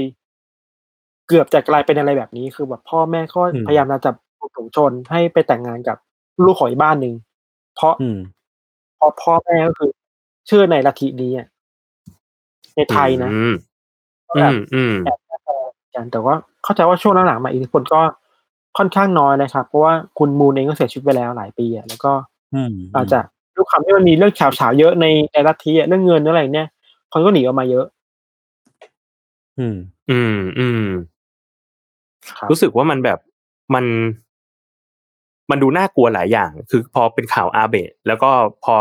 [1.29, 4.15] เกือบจะกลายเป็นอะไรแบบนี้ คือแบบพ่อแม่ก็อืมพยายามจะจับ
[4.57, 5.97] ถุงชนให้ไปแต่งงานกับ
[6.45, 7.15] ลูกของอีกบ้านหนึ่ง
[7.77, 8.19] เพราะอืม
[8.97, 9.91] เพราะพ่อแม่ก็คือ
[10.47, 11.47] เชื่อในลัทธินี้อะ
[12.77, 13.55] ในไทยนะอืม
[14.29, 15.41] ก็อืแบบมอืมแอบแอบ
[15.99, 16.35] กัน แต่ว่า
[16.65, 18.01] เข้าใจว่าช่วงหลังๆมาอิทธิพลก็
[18.79, 22.13] ค่อนข้างน้อยนะครับ เพราะว่าคุณมูนเองก็เสียชีวิตไปแล้วหลายปีอะแล้วก็
[22.55, 23.21] อืมอาจจะ
[23.55, 26.69] ด้วยความที่มันมีเรื่องข่าวเฉาเยอะในในลัทธิอะเรื่องเงินเรื่องอะไรเนี่ย
[27.13, 27.87] คนก็หนีออกมาเยอะ
[29.59, 29.77] อืม
[30.11, 30.87] อืม อืม
[32.39, 33.19] ครับรู้สึกว่ามันแบบ
[33.75, 33.85] มัน
[35.51, 38.31] มันดูน่ากลัวหลายอย่าง คือพอเป็นข่าวอาเบะแล้วก็
[38.65, 38.75] พอ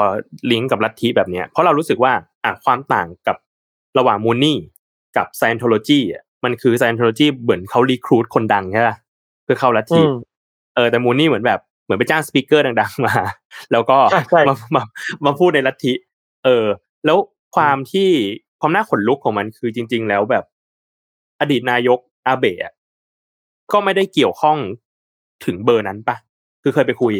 [0.51, 2.13] ลิงก์กับลัทธิแบบเนี้ยเพราะเรารู้สึกว่า
[2.43, 3.37] อะความต่างกับ
[3.97, 4.57] ระหว่างมูนนี่
[5.17, 8.95] กับ Scientology อะ มันคือ Scientology เหมือนเขารีครูดคนดังใช่ปะ
[9.43, 10.11] เพื่อเข้าลัทอืธิม
[10.75, 13.15] เออแต่มูนนี่เหมือนแบบเหมือนไปจ้างสปีกเกอร์ดังๆมา
[13.71, 14.83] แล้วก็ใช่ใช่มามา
[15.25, 15.93] มาพูดในลัทธิ
[16.45, 16.65] เออ
[17.05, 17.17] แล้ว
[17.55, 18.09] ความที่
[18.61, 20.43] ความน่าขนลุกของมันคือจริง ๆ แล้วแบบ
[21.41, 22.73] อดีตนายกอาเบะอะ
[23.71, 24.57] ก็ไม่ได้เกี่ยวข้อง
[25.45, 26.15] ถึงเบอร์นั้นปะ
[26.63, 27.13] คือเคยไปคุย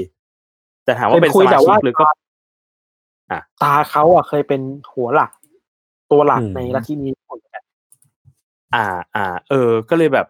[0.86, 2.07] แต่ถามว่าเป็นเคยคุสยมาแต่ชิกว่าหรือก็
[3.32, 4.61] อะตาเขาอะเคยเป็น
[4.93, 5.32] หัวหลัก
[6.11, 7.16] ตัวหลักอืมในลัทธินี้เหมื
[8.74, 10.28] อนกันอ่าอ่า เออ ก็เลยแบบ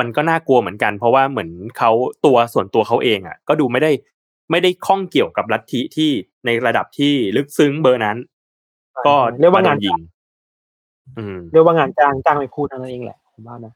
[0.00, 1.90] มันก็น่ากลัวเหมือนกัน เพราะว่าเหมือนเขา
[2.24, 3.90] ตัวส่วนตัวเขาเองอะ ก็ดูไม่ได้
[4.50, 6.10] ไม่ได้ข้องเกี่ยวกับลัทธิที่
[6.46, 8.16] ในระดับที่ลึกซึ้งเบอร์นั้น
[9.06, 9.98] ก็เรียกว่างานมโดยิง
[11.18, 13.72] อืมเรียกว่างานจ้างจ้างไปพูดเท่านั้นเองแหละผมว่านะ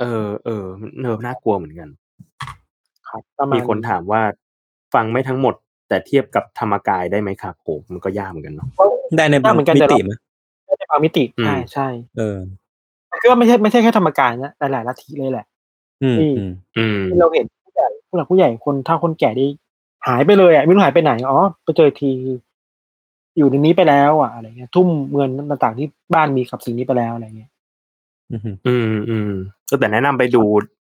[0.00, 0.64] เออเออ
[1.00, 1.88] เนอน่ากลัวเหมือนกัน
[3.08, 4.22] ครับประมาณมีคนถามว่า
[4.94, 5.54] ฟังไม่ทั้งหมด
[5.88, 8.68] แต่เทียบกับธรรมกายได้ไหมครับโหมันก็ยากเหมือนกันเนาะ
[9.16, 10.12] ได้ในบางเหมือนกันมิแต่ติเราไหม
[10.66, 12.38] ไม่ได้บางมิติอืมใช่ใช่เออ
[13.20, 15.46] คือว่าไม่ใช่ไม่ใช่แค่ธรรมกายนะหลายๆลัทธิเลยแหละ
[16.02, 19.48] อืมอืมอืมอืมที่เราเห็นผู้ใหญ่ผู้หลักผู้ใหญ่คนเฒ่าคนแก่ที่
[20.06, 22.10] หายไปเลยอะไม่รู้หายไปไหนอ๋อไปเจอที
[23.38, 27.50] อยู่ในนี้ไปแล้วอะอะไรเงี้ย ทุ่มเงินต่างๆที่บ้านมีกับสิ่งนี้ไปแล้วอะไรเงี้ย
[28.32, 29.30] อืมอืมอืม
[29.70, 30.42] ก็แต่แนะนำไปดู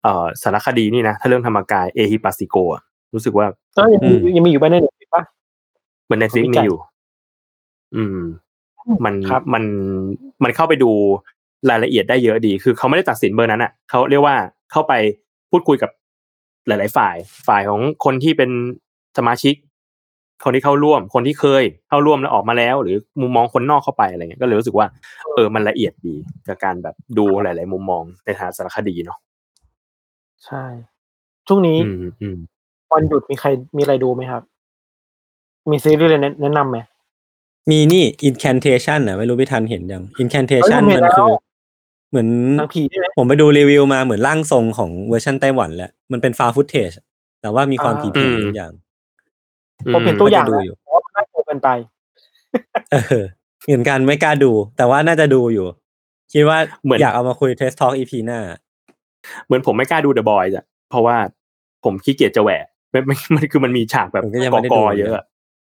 [0.03, 2.83] เอ่อสารคดีนี่นะถ้าเรื่องธรรมกายเอฮิปัสสิโกอะ
[3.14, 3.47] รู้สึกว่า
[3.77, 5.22] ก็ยังมียังมีอยู่บ้านในเน็ตปะ
[6.05, 6.79] เหมือนในฟิกของพี่มีไก่อยู่
[7.97, 8.18] อืม
[9.05, 9.64] มันครับมัน
[10.43, 10.93] มันเข้าไปดู
[11.71, 14.37] รายละเอียดได้เยอะดี คือเขาไม่ได้ตัดสินเบอร์นั้นอะเขาเรียกว่า
[14.73, 14.93] เข้าไป
[15.51, 15.91] พูดคุยกับ
[16.67, 17.17] หลาย ๆ ฝ่าย
[17.49, 18.51] ฝ่ายของคนที่เป็น
[19.19, 19.55] สมาชิก
[20.45, 24.87] คนที่เข้าร่วม คนที่เคยเข้าร่วมแล้วออกมาแล้ว หรือมุมมองคนนอกเข้าไปอะไรเงี้ยก็เลยรู้สึกว่า
[25.35, 26.15] เออมันละเอียดดี
[26.49, 29.19] กับการแบบดูหลาย ๆ มุมมองในทางสารคดีเนาะ
[30.45, 30.65] ใช่
[31.49, 32.37] ช่วงนี้อืมอืม
[32.93, 34.43] วันหยุดมีใครมีอะไรดูไหมครับ
[35.71, 36.79] มีซีรีส์อะไรแนะแนะนำไหม
[37.71, 41.33] มีนี่ incantation อะไม่รู้พี่ทันเห็นยัง incantation เฮ้ยผมเห็นมันแล้วคือ
[42.15, 46.91] เหมือนหนังผีใช่ไหมผมไปดูรีวิวมาเหมือนร่างทรงของเวอร์ชันไต้หวันแหละมันเป็นฟาฟุตเทจ
[47.43, 48.73] แต่ว่ามีความอ่าผีผีบางอย่าง
[49.95, 51.69] ผมเห็นตัวอย่างก็จะดูแล้วอยู่แต่ว่ามันน่ากลัวเกินไป
[52.93, 53.25] เออ
[53.65, 55.67] เหมือนกันไม่กล้าดู แต่ว่าน่าจะดูอยู่
[56.33, 58.39] คิดว่าเหมือนอยากเอามาคุยเทสทอ l กอีพีหน้า
[59.45, 61.17] เหมือนผมไม่กล้าดู The Boys อะเพราะว่า
[61.85, 65.25] ผมขี้เกียจจะแหวะไม่ไม่มันคือมันมีฉากแบบผมก็ยังกไม่ได้กดูเยอะอะ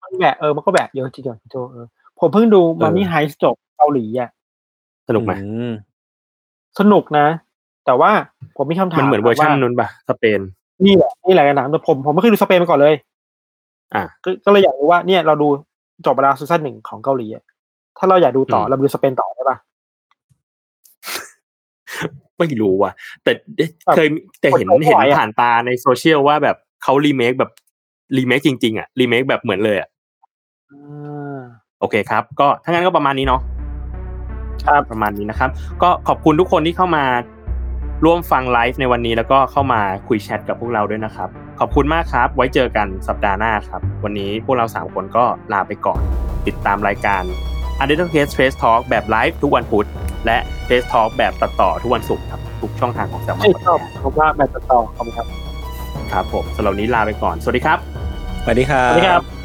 [0.02, 1.86] มันแบบเออมันก็แบบเยอะจริงๆโจเออ
[2.20, 4.30] ผมเพิ่งดูมามี่ไฮส์จบเกาหลีอะ
[5.08, 5.72] สนุกไหมอืม
[6.80, 7.28] สนุกนะ
[7.86, 8.12] แต่ว่า
[8.58, 10.40] ผมมีคำถามมันเหมือนเวอร์ชันว่านู้นปะสเปน
[10.86, 12.96] นี่แหละนี่แหละกันนะแต่ผมผมไม่เคยดูสเปนมาก่อนเลย
[13.96, 15.48] อะก็ก็เลยอยากรู้ว่าเนี่ยเราดู
[16.06, 17.44] จบไปแล้ว season หนึ่งของเกาหลีอะ
[17.98, 19.58] ถ้าเราอยากดูต่ออืมเราไปดูสเปนต่อได้ปะ
[22.40, 22.92] ไม่รู้ว่ะ
[23.24, 23.32] แต่
[23.86, 24.08] แบบเคย
[24.40, 27.52] แต่เห็นกดไม่เห็นไหวอะผ่านตาในโซเชียลว่าแบบเขารีเมคแบบ
[28.18, 29.90] รีเมคจริง ๆ อะรีเมคแบบเหมือนเลยอะ
[30.72, 31.40] อ่า
[31.80, 33.42] โอเคครับ ก็ถ้างั้นก็ประมาณนี้เนาะ
[34.66, 35.50] ครับประมาณนี้นะครับ
[35.84, 37.06] ก็ขอบคุณทุกคนที่เข้ามา
[38.06, 41.30] ร่วมฟังไลฟ์ในวันนี้แล้วก็เข้ามาคุยแชทกับพวกเราด้วยนะครับ
[41.60, 46.02] ขอบคุณมากครับ ไว้เจอกันสัปดาห์หน้าครับ วันนี้พวกเราสามคนก็ลาไปก่อน
[46.48, 47.24] ติดตามรายการ
[47.84, 49.88] u n d e r t a l Case Trace Talk แบบไลฟ์ทุกวันพุธ
[50.26, 50.38] และ
[50.68, 55.28] Trace Talk แบบตัดต่อทุกวันศุกร์ครับทุกช่องทางของ s ซ l m o ไม่ n ชอบผมว่าแบบต่อขอบคุณครับ
[56.12, 57.80] ครับผมสำหรับวันนี้ลาไปก่อน สวัสดีครับ
[58.44, 59.37] สวัสดีครัสบวัสดีครับ